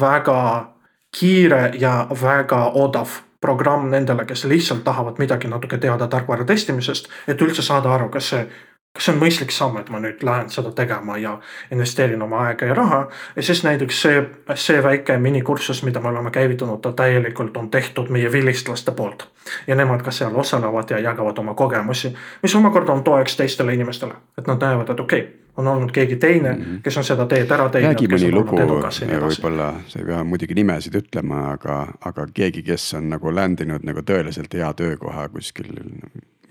[0.00, 0.72] väga
[1.18, 3.08] kiire ja väga odav
[3.40, 8.28] programm nendele, kes lihtsalt tahavad midagi natuke teada tarkvara testimisest, et üldse saada aru, kas
[8.28, 8.48] see
[8.92, 11.36] kas see on mõistlik samm, et ma nüüd lähen seda tegema ja
[11.70, 13.00] investeerin oma aega ja raha.
[13.36, 14.22] ja siis näiteks see,
[14.54, 19.28] see väike minikursus, mida me oleme käivitanud, ta täielikult on tehtud meie vilistlaste poolt.
[19.66, 24.14] ja nemad ka seal osalevad ja jagavad oma kogemusi, mis omakorda on toeks teistele inimestele,
[24.38, 26.82] et nad näevad, et okei okay, on olnud keegi teine mm, -hmm.
[26.82, 27.94] kes on seda teed ära teinud.
[27.94, 33.08] räägi mõni lugu, võib-olla sa ei pea muidugi nimesid ütlema, aga, aga keegi, kes on
[33.08, 35.72] nagu ländinud nagu tõeliselt hea töökoha kuskil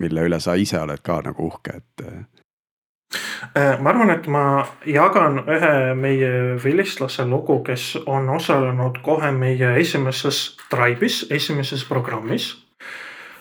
[0.00, 2.06] mille üle sa ise oled ka nagu uhke, et?
[3.56, 4.42] Äh, ma arvan, et ma
[4.86, 6.32] jagan ühe meie
[6.62, 12.52] vilistlase lugu, kes on osalenud kohe meie esimeses Tribe'is, esimeses programmis.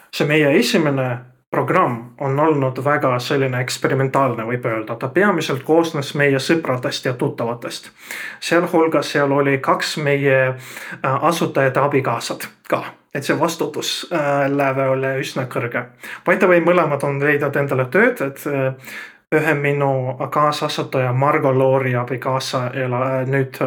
[0.09, 1.19] see meie esimene
[1.51, 7.91] programm on olnud väga selline eksperimentaalne, võib öelda, ta peamiselt koosnes meie sõpradest ja tuttavatest.
[8.39, 12.83] sealhulgas seal oli kaks meie äh, asutajate abikaasad ka
[13.13, 15.85] et see vastutusläve äh, oli üsna kõrge.
[16.25, 18.95] By the way, mõlemad on leidnud endale tööd, et äh,
[19.35, 19.91] ühe minu
[20.31, 23.57] kaasasutaja Margo Loori abikaasa äh, nüüd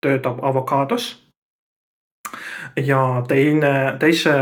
[0.00, 1.26] töötab avokaados.
[2.76, 4.32] ja teine, teise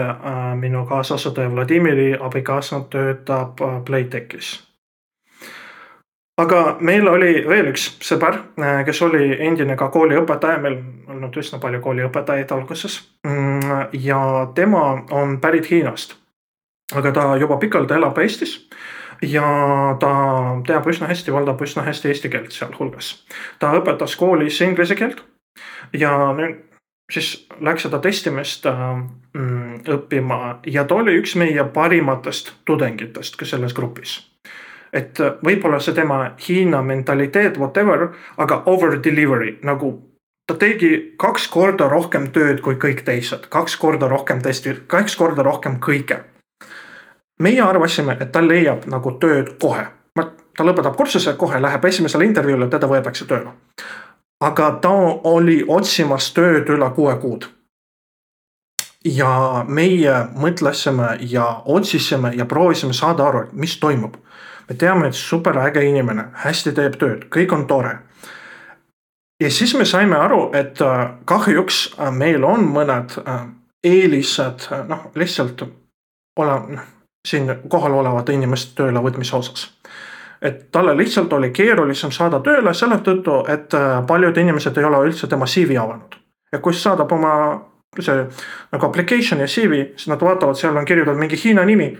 [0.55, 4.74] minu kaasasutaja Vladimiri abikaasa töötab Playtechis
[6.41, 10.81] aga meil oli veel üks sõber, äh, kes oli endine ka kooliõpetaja, meil
[11.11, 13.01] olnud üsna palju kooliõpetajaid alguses.
[13.27, 14.21] Mm, ja
[14.55, 16.17] tema on pärit Hiinast.
[16.95, 18.69] aga ta juba pikalt elab Eestis
[19.23, 19.47] ja
[20.01, 20.11] ta
[20.67, 23.25] teab üsna hästi, valdab üsna hästi eesti keelt sealhulgas.
[23.59, 25.23] ta õpetas koolis inglise keelt
[25.93, 26.61] ja nüüd
[27.13, 28.85] siis läks seda testimist äh,
[29.35, 34.19] mm, õppima ja ta oli üks meie parimatest tudengitest ka selles grupis
[34.95, 36.19] et võib-olla see tema
[36.49, 39.95] Hiina mentaliteet, whatever, aga over delivery nagu
[40.47, 45.43] ta tegi kaks korda rohkem tööd kui kõik teised, kaks korda rohkem testi, kaks korda
[45.43, 46.21] rohkem kõike.
[47.41, 49.87] meie arvasime, et ta leiab nagu tööd kohe,
[50.57, 53.51] ta lõpetab kursuse, kohe läheb esimesele intervjuule, teda võetakse tööle.
[54.41, 57.49] aga ta oli otsimas tööd üle kuue kuud
[59.05, 64.17] ja meie mõtlesime ja otsisime ja proovisime saada aru, et mis toimub.
[64.69, 67.99] Me teame, et super äge inimene, hästi teeb tööd, kõik on tore.
[69.43, 73.47] ja siis me saime aru, et äh, kahjuks äh, meil on mõned äh,
[73.85, 75.63] eelised, noh lihtsalt
[76.37, 76.91] ole, noh
[77.29, 79.71] siin kohal olevate inimeste tööle võtmise osas.
[80.43, 83.71] et talle lihtsalt oli keerulisem saada tööle selle tõttu, et
[84.07, 86.17] paljud inimesed ei ole üldse tema CV avanud.
[86.53, 87.35] ja kui saadab oma
[88.01, 88.27] see
[88.73, 91.93] nagu application ja CV, siis nad vaatavad, seal on kirjutatud mingi Hiina nimi.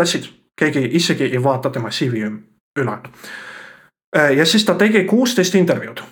[0.00, 2.28] That's it, keegi isegi ei vaata tema CV
[2.80, 2.98] üle.
[4.36, 6.02] ja siis ta tegi kuusteist intervjuud.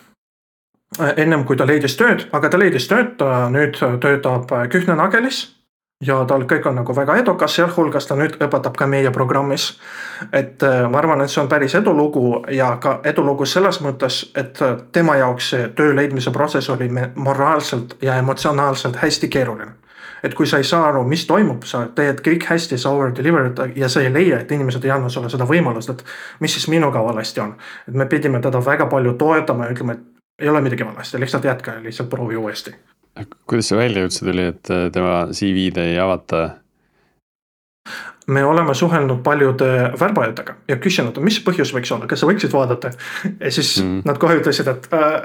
[1.16, 5.62] ennem kui ta leidis tööd, aga ta leidis tööd, ta nüüd töötab Kühne Nagelis
[6.06, 9.78] ja tal kõik on nagu väga edukas, sealhulgas ta nüüd õpetab ka meie programmis.
[10.32, 14.62] et äh, ma arvan, et see on päris edulugu ja ka edulugu selles mõttes, et
[14.62, 19.72] äh, tema jaoks see töö leidmise protsess oli moraalselt ja emotsionaalselt hästi keeruline.
[20.22, 23.76] Et kui sa ei saa aru, mis toimub, sa teed kõik hästi, sa over deliver'id
[23.76, 26.04] ja sa ei leia, et inimesed ei anna sulle seda võimalust, et
[26.40, 27.56] mis siis minuga valesti on.
[27.88, 31.44] et me pidime teda väga palju toetama ja ütlema, et ei ole midagi valesti, lihtsalt
[31.44, 32.74] jätka ja lihtsalt proovi uuesti
[33.46, 36.50] kuidas see välja üldse tuli, et äh, tema CV-d ei avata?
[38.26, 42.92] me oleme suhelnud paljude värbajatega ja küsinud, mis põhjus võiks olla, kas sa võiksid vaadata.
[43.40, 44.04] ja siis mm.
[44.06, 45.16] nad kohe ütlesid, et äh,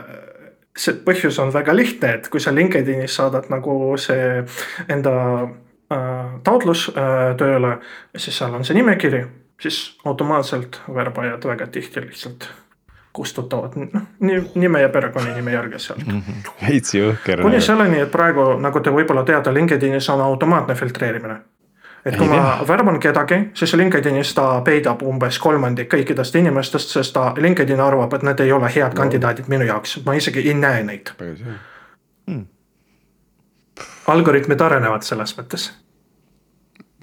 [0.78, 4.44] see põhjus on väga lihtne, et kui sa LinkedInis saadad nagu see
[4.90, 7.78] enda äh, taotlus äh, tööle,
[8.16, 9.26] siis seal on see nimekiri,
[9.62, 12.50] siis automaatselt värbajad väga tihti lihtsalt
[13.18, 14.02] kustutavad noh
[14.56, 16.50] nime ja perekonnanime järgi sealt mm -hmm..
[16.68, 17.42] veits jõhker.
[17.42, 21.38] kuni selleni, et praegu nagu te võib-olla teate, LinkedInis on automaatne filtreerimine.
[22.08, 27.32] Et kui ma värban kedagi, siis LinkedInis ta peidab umbes kolmandik kõikidest inimestest, sest ta,
[27.38, 29.02] LinkedIn arvab, et need ei ole head no.
[29.02, 31.14] kandidaadid minu jaoks, ma isegi ei näe neid.
[31.18, 31.58] päris hea
[32.28, 32.46] hmm..
[34.14, 35.72] algoritmid arenevad selles mõttes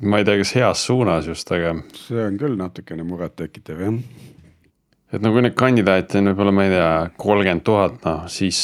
[0.03, 1.77] ma ei tea, kas heas suunas just, aga.
[2.07, 3.99] see on küll natukene murettekitav jah
[5.15, 6.91] et no kui neid kandidaate on võib-olla, ma ei tea,
[7.21, 8.63] kolmkümmend tuhat, noh siis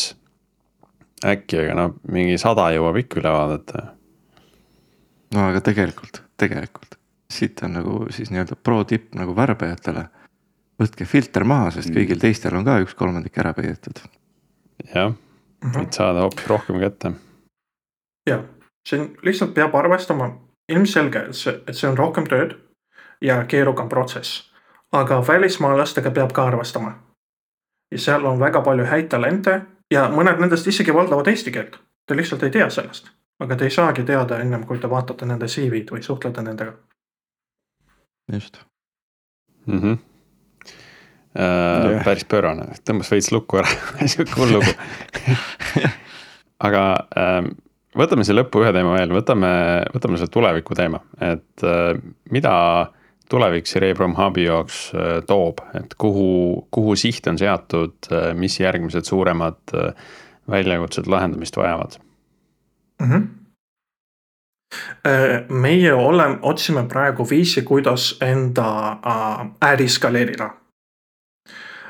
[1.26, 3.84] äkki, aga noh, mingi sada jõuab ikka üle vaadata.
[5.36, 6.96] no aga tegelikult, tegelikult
[7.30, 10.08] siit on nagu siis nii-öelda pro tipp nagu värbajatele.
[10.80, 12.20] võtke filter maha, sest kõigil mm.
[12.24, 14.00] teistel on ka üks kolmandik ära peidetud.
[14.94, 15.12] jah,
[15.64, 15.82] mhm.
[15.82, 17.12] et saada hoopis rohkem kätte.
[18.28, 18.44] jah,
[18.88, 20.32] siin lihtsalt peab arvestama
[20.68, 22.56] ilmselge, et see, et see on rohkem tööd
[23.22, 24.50] ja keerukam protsess
[24.92, 26.98] aga välismaalastega peab ka arvestama.
[27.90, 29.60] ja seal on väga palju häid talente
[29.90, 31.80] ja mõned nendest isegi valdavad eesti keelt.
[32.06, 33.10] Te lihtsalt ei tea sellest,
[33.40, 36.74] aga te ei saagi teada ennem kui te vaatate nende CV-d või suhtlete nendega.
[38.32, 38.62] just
[39.66, 39.80] mm.
[39.80, 39.98] -hmm.
[41.38, 42.04] Äh, yeah.
[42.04, 43.68] päris pöörane, tõmbas veits lukku ära
[44.12, 44.72] sihuke hull lugu
[46.66, 46.82] aga
[47.16, 47.44] äh,
[47.96, 49.50] võtame siia lõppu ühe teema veel, võtame,
[49.94, 51.94] võtame selle tuleviku teema, et äh,
[52.30, 52.90] mida
[53.30, 59.06] tulevik Cerebrum Hubi jaoks äh, toob, et kuhu, kuhu siht on seatud, äh, mis järgmised
[59.06, 59.94] suuremad äh,
[60.50, 62.00] väljakutsed lahendamist vajavad
[63.10, 63.16] mm?
[63.16, 63.36] -hmm
[65.48, 68.96] meie oleme, otsime praegu viisi, kuidas enda
[69.66, 70.50] äri skaleerida.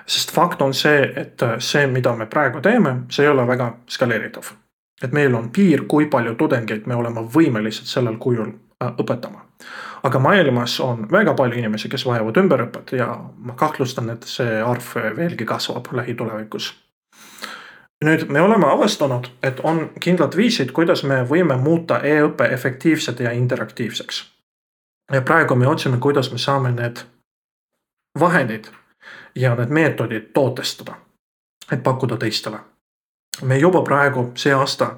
[0.07, 4.53] sest fakt on see, et see, mida me praegu teeme, see ei ole väga skaleeritav.
[5.03, 9.51] et meil on piir, kui palju tudengeid me oleme võimelised sellel kujul õpetama
[10.03, 14.95] aga maailmas on väga palju inimesi, kes vajavad ümberõpet ja ma kahtlustan, et see arv
[15.17, 16.73] veelgi kasvab lähitulevikus.
[18.05, 23.31] Nüüd me oleme avastanud, et on kindlad viisid, kuidas me võime muuta e-õppe efektiivseks ja
[23.31, 24.33] interaktiivseks.
[25.13, 27.05] ja praegu me otsime, kuidas me saame need
[28.21, 28.71] vahendid
[29.35, 30.95] ja need meetodid tootestada,
[31.73, 32.59] et pakkuda teistele.
[33.43, 34.97] me juba praegu see aasta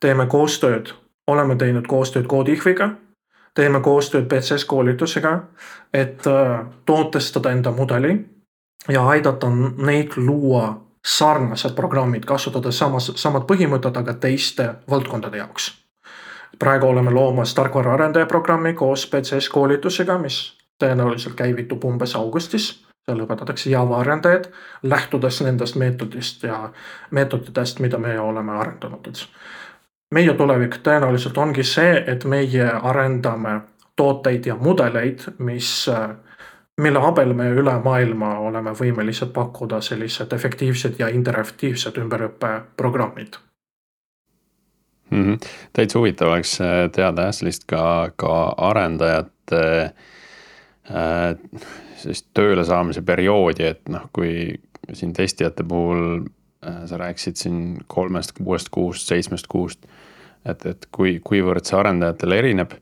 [0.00, 0.94] teeme koostööd,
[1.26, 2.90] oleme teinud koostööd Codihviga
[3.54, 5.32] teeme koostööd BCS koolitusega,
[5.94, 8.16] et äh, tootestada enda mudeli
[8.88, 15.72] ja aidata neid luua sarnased programmid, kasutada samas, samad põhimõtted, aga teiste valdkondade jaoks.
[16.58, 22.84] praegu oleme loomas tarkvaraarendaja programmi koos BCS koolitusega, mis tõenäoliselt käivitub umbes augustis.
[23.06, 26.70] seal õpetatakse Java arendajad, lähtudes nendest meetodist ja
[27.10, 29.08] meetoditest, mida me oleme arendanud
[30.12, 33.60] meie tulevik tõenäoliselt ongi see, et meie arendame
[33.96, 36.12] tooteid ja mudeleid, mis äh,
[36.80, 43.36] mille abil me üle maailma oleme võimelised pakkuda sellised efektiivsed ja interaktiivsed ümberõppeprogrammid
[45.12, 45.24] mm.
[45.24, 45.48] -hmm.
[45.72, 49.64] täitsa huvitav oleks äh, teada jah, sellist ka, ka arendajate
[50.90, 51.36] äh,
[51.96, 54.54] sellist tööle saamise perioodi, et noh, kui
[54.92, 56.22] siin testijate puhul
[56.66, 59.86] äh, sa rääkisid siin kolmest, kuuest kuust, seitsmest kuust.
[60.44, 62.72] et, et kui, kuivõrd see arendajatel erineb.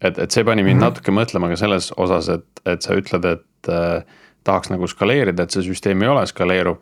[0.00, 0.90] Et, et see pani mind mm -hmm.
[0.90, 4.04] natuke mõtlema ka selles osas, et, et sa ütled, et äh,
[4.44, 6.78] tahaks nagu skaleerida, et see süsteem ei ole skaleeruv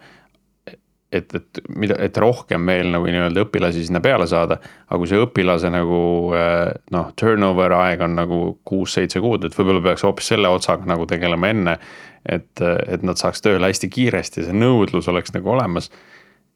[1.12, 4.58] et, et mida, et rohkem veel nagu nii-öelda õpilasi sinna peale saada.
[4.88, 5.98] aga kui see õpilase nagu
[6.36, 11.06] äh, noh, turnover aeg on nagu kuus-seitse kuud, et võib-olla peaks hoopis selle otsaga nagu
[11.06, 11.78] tegelema enne.
[12.22, 15.90] et, et nad saaks tööle hästi kiiresti, see nõudlus oleks nagu olemas.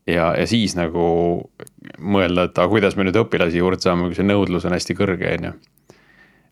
[0.06, 1.06] ja, ja siis nagu
[1.98, 5.32] mõelda, et aga kuidas me nüüd õpilasi juurde saame, kui see nõudlus on hästi kõrge,
[5.38, 5.56] on ju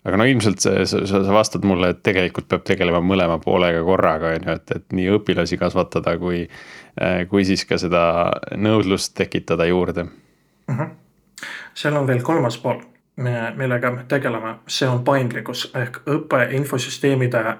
[0.04, 4.34] aga no ilmselt see, sa, sa vastad mulle, et tegelikult peab tegelema mõlema poolega korraga,
[4.36, 6.44] on ju, et, et nii õpilasi kasvatada kui
[7.02, 10.76] Äh, kui siis ka seda nõudlust tekitada juurde mm.
[10.76, 10.90] -hmm.
[11.74, 12.78] seal on veel kolmas pool,
[13.56, 17.56] millega me tegeleme, see on paindlikkus ehk õppe infosüsteemide äh,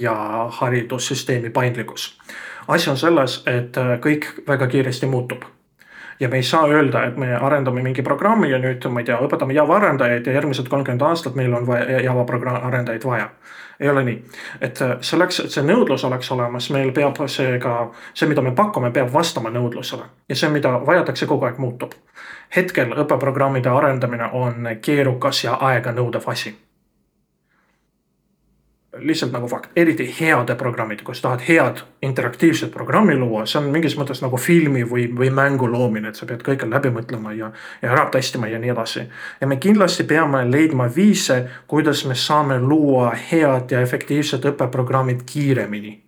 [0.00, 0.14] ja
[0.50, 2.18] haridussüsteemi paindlikkus.
[2.68, 5.44] asi on selles, et äh, kõik väga kiiresti muutub
[6.22, 9.18] ja me ei saa öelda, et me arendame mingi programmi ja nüüd ma ei tea,
[9.26, 12.26] õpetame Java arendajaid ja järgmised kolmkümmend aastat meil on vaja Java
[12.62, 13.28] arendajaid vaja.
[13.80, 14.18] Ei ole nii,
[14.60, 18.52] et äh, selleks, et see nõudlus oleks olemas, meil peab see ka, see, mida me
[18.54, 20.04] pakume, peab vastama nõudlusele.
[20.28, 21.98] Ja see, mida vajatakse, kogu aeg muutub.
[22.56, 26.54] hetkel õppeprogrammide arendamine on keerukas ja aeganõudev asi
[28.98, 33.70] lihtsalt nagu fakt, eriti heade programmide, kui sa tahad head interaktiivset programmi luua, see on
[33.72, 37.48] mingis mõttes nagu filmi või, või mängu loomine, et sa pead kõike läbi mõtlema ja,
[37.82, 39.06] ja ära testima ja nii edasi.
[39.40, 46.02] ja me kindlasti peame leidma viise, kuidas me saame luua head ja efektiivsed õppeprogrammid kiiremini.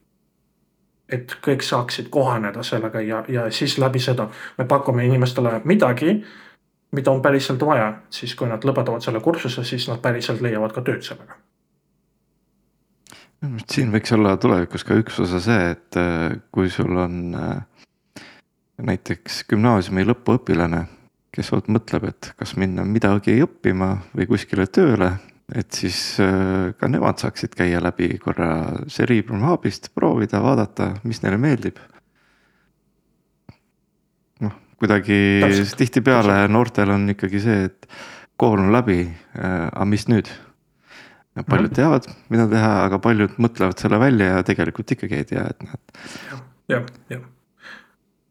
[1.09, 4.29] et kõik saaksid kohaneda sellega ja, ja siis läbi seda
[4.59, 6.25] me pakume inimestele midagi
[6.93, 10.81] mida on päriselt vaja, siis kui nad lõpetavad selle kursuse, siis nad päriselt leiavad ka
[10.81, 11.35] tööd sellega
[13.71, 18.23] siin võiks olla tulevikus ka üks osa see, et äh, kui sul on äh,
[18.85, 20.85] näiteks gümnaasiumi lõpuõpilane,
[21.35, 25.15] kes mõtleb, et kas minna midagi õppima või kuskile tööle,
[25.55, 31.41] et siis äh, ka nemad saaksid käia läbi korra Cerebrum Hubist, proovida, vaadata, mis neile
[31.41, 31.83] meeldib.
[34.45, 35.19] noh, kuidagi
[35.77, 37.89] tihtipeale noortel on ikkagi see, et
[38.37, 39.07] kool on läbi,
[39.39, 40.31] aga mis nüüd
[41.43, 41.75] paljud mm.
[41.75, 45.81] teavad, mida teha, aga paljud mõtlevad selle välja ja tegelikult ikkagi ei tea, et nad.
[46.69, 47.25] jah, jah.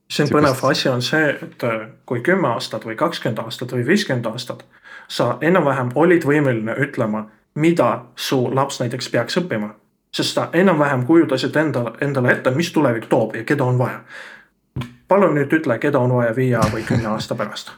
[0.07, 3.85] see on põnev asi on see, et äh, kui kümme aastat või kakskümmend aastat või
[3.87, 4.65] viiskümmend aastat.
[5.07, 9.73] sa enam-vähem olid võimeline ütlema, mida su laps näiteks peaks õppima.
[10.11, 13.99] sest sa enam-vähem kujutasid endale, endale ette, mis tulevik toob ja keda on vaja.
[15.07, 17.73] palun nüüd ütle, keda on vaja viie või kümne aasta pärast.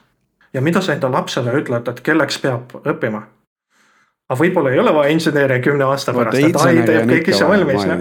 [0.54, 3.26] ja mida sa enda lapsele ütled, et kelleks peab õppima
[4.30, 7.84] aga võib-olla ei ole vaja inseneri kümne aasta pärast, et ai teeb kõik ise valmis,
[7.90, 8.00] noh.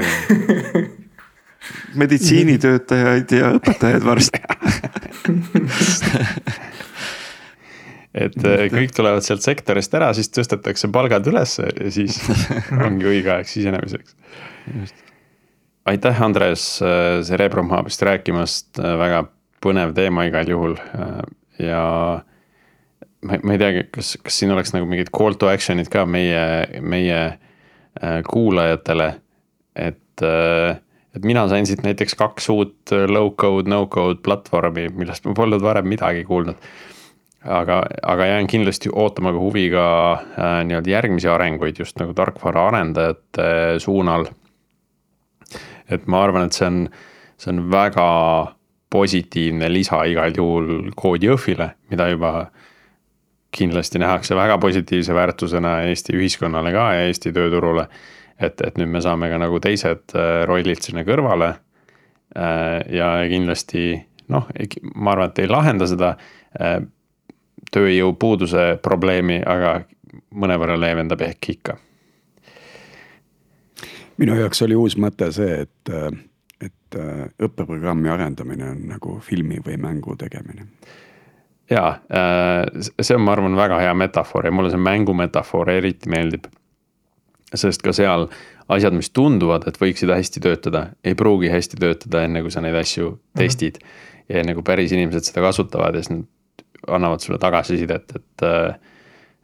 [2.00, 4.40] meditsiinitöötajaid ja õpetajaid varsti
[8.14, 12.20] et äh, kõik tulevad sealt sektorist ära, siis tõstetakse palgad ülesse ja siis
[12.86, 14.16] ongi õige aeg sisenemiseks.
[15.90, 19.26] aitäh, Andres, äh, Cerebrum Hubist rääkimast, äh, väga
[19.64, 20.76] põnev teema igal juhul
[21.58, 21.84] ja
[23.24, 26.44] ma, ma ei teagi, kas, kas siin oleks nagu mingid call to action'id ka meie,
[26.84, 29.10] meie äh, kuulajatele,
[29.74, 30.80] et äh,
[31.14, 35.62] et mina sain siit näiteks kaks uut low code, no code platvormi, millest ma polnud
[35.62, 36.58] varem midagi kuulnud.
[37.44, 43.78] aga, aga jään kindlasti ootama ka huviga äh, nii-öelda järgmisi arenguid just nagu tarkvara arendajate
[43.78, 44.26] suunal.
[45.90, 46.88] et ma arvan, et see on,
[47.36, 48.08] see on väga
[48.90, 52.30] positiivne lisa igal juhul koodi Jõhvile, mida juba
[53.54, 57.86] kindlasti nähakse väga positiivse väärtusena Eesti ühiskonnale ka ja Eesti tööturule.
[58.40, 61.52] et, et nüüd me saame ka nagu teised äh, rollid sinna kõrvale.
[62.34, 63.94] Äh, ja kindlasti
[64.28, 64.48] noh,
[64.94, 66.16] ma arvan, et ei lahenda seda
[66.58, 66.80] äh,
[67.70, 69.84] tööjõupuuduse probleemi, aga
[70.34, 71.76] mõnevõrra leevendab ehk ikka.
[74.18, 75.94] minu jaoks oli uus mõte see, et,
[76.62, 76.98] et
[77.42, 80.66] õppeprogrammi arendamine on nagu filmi või mängu tegemine
[81.70, 86.50] jaa, äh, see on, ma arvan, väga hea metafoor ja mulle see mängumetafoor eriti meeldib.
[87.54, 88.26] sest ka seal
[88.68, 92.74] asjad, mis tunduvad, et võiksid hästi töötada, ei pruugi hästi töötada, enne kui sa neid
[92.74, 93.38] asju mhm.
[93.38, 93.86] testid mm.
[93.86, 94.24] -hmm.
[94.28, 96.24] ja enne kui päris inimesed seda kasutavad ja siis nad
[96.88, 98.48] annavad sulle tagasisidet, et.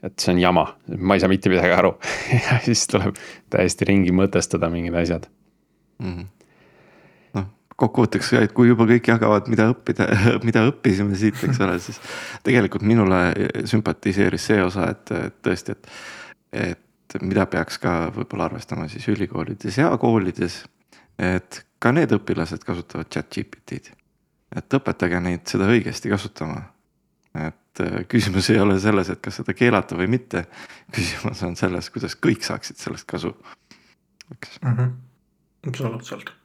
[0.03, 0.65] et see on jama,
[0.97, 1.91] ma ei saa mitte midagi aru
[2.47, 3.17] ja siis tuleb
[3.53, 5.27] täiesti ringi mõtestada mingid asjad
[5.99, 6.15] mm.
[6.15, 6.27] -hmm.
[7.81, 10.09] Kokkuvõtteks et kui juba kõik jagavad, mida õppida,
[10.49, 12.01] mida õppisime siit, eks ole, siis
[12.47, 13.21] tegelikult minule
[13.71, 15.15] sümpatiseeris see osa, et,
[15.45, 15.91] tõesti, et,
[16.53, 20.63] et mida peaks ka võib-olla arvestama siis ülikoolides ja koolides.
[21.19, 23.97] et ka need õpilased kasutavad chat GPT-d,
[24.57, 26.63] et õpetage neid seda õigesti kasutama
[27.35, 30.45] et äh, küsimus ei ole selles, et kas seda keelata või mitte.
[30.95, 33.35] küsimus on selles, kuidas kõik saaksid sellest kasu.
[34.33, 34.93] eks -hmm..
[35.69, 36.40] absoluutselt.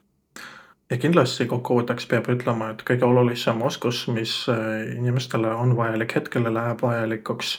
[0.89, 6.49] Ja kindlasti kokkuvõtteks peab ütlema, et kõige olulisem oskus, mis äh, inimestele on vajalik hetkel
[6.49, 7.55] ja läheb vajalikuks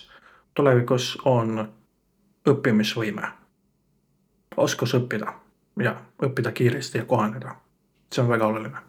[0.54, 1.68] tulevikus, on
[2.48, 3.32] õppimisvõime.
[4.56, 5.32] oskus õppida
[5.82, 7.56] ja õppida kiiresti ja kohaneda.
[8.12, 8.86] see on väga oluline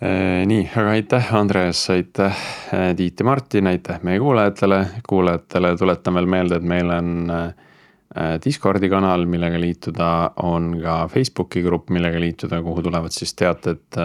[0.00, 2.36] Äh, nii, aga aitäh, Andres, aitäh,
[2.72, 4.86] äh, Tiit ja Martin, aitäh meie kuulajatele.
[5.08, 7.28] kuulajatele tuletan veel meelde, et meil on
[8.44, 10.06] Discordi kanal, millega liituda,
[10.42, 13.98] on ka Facebooki grupp, millega liituda, kuhu tulevad siis teated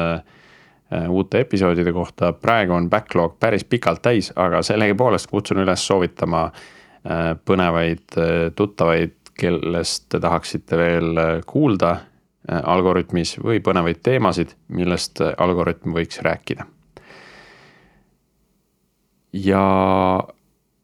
[1.09, 2.29] uute episoodide kohta.
[2.33, 6.43] praegu on backlog päris pikalt täis, aga sellegipoolest kutsun üles soovitama
[7.49, 8.19] põnevaid
[8.55, 11.95] tuttavaid, kellest te tahaksite veel kuulda
[12.45, 16.67] Äh, algoritmis või põnevaid teemasid, millest äh, algoritm võiks rääkida.
[19.33, 19.61] ja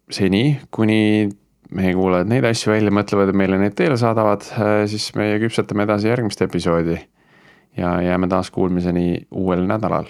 [0.10, 1.30] seni, kuni
[1.76, 5.88] meie kuulajad neid asju välja mõtlevad ja meile neid teele saadavad, äh, siis meie küpsetame
[5.88, 7.00] edasi järgmist episoodi.
[7.78, 10.10] ja jääme taas kuulmiseni uuel nädalal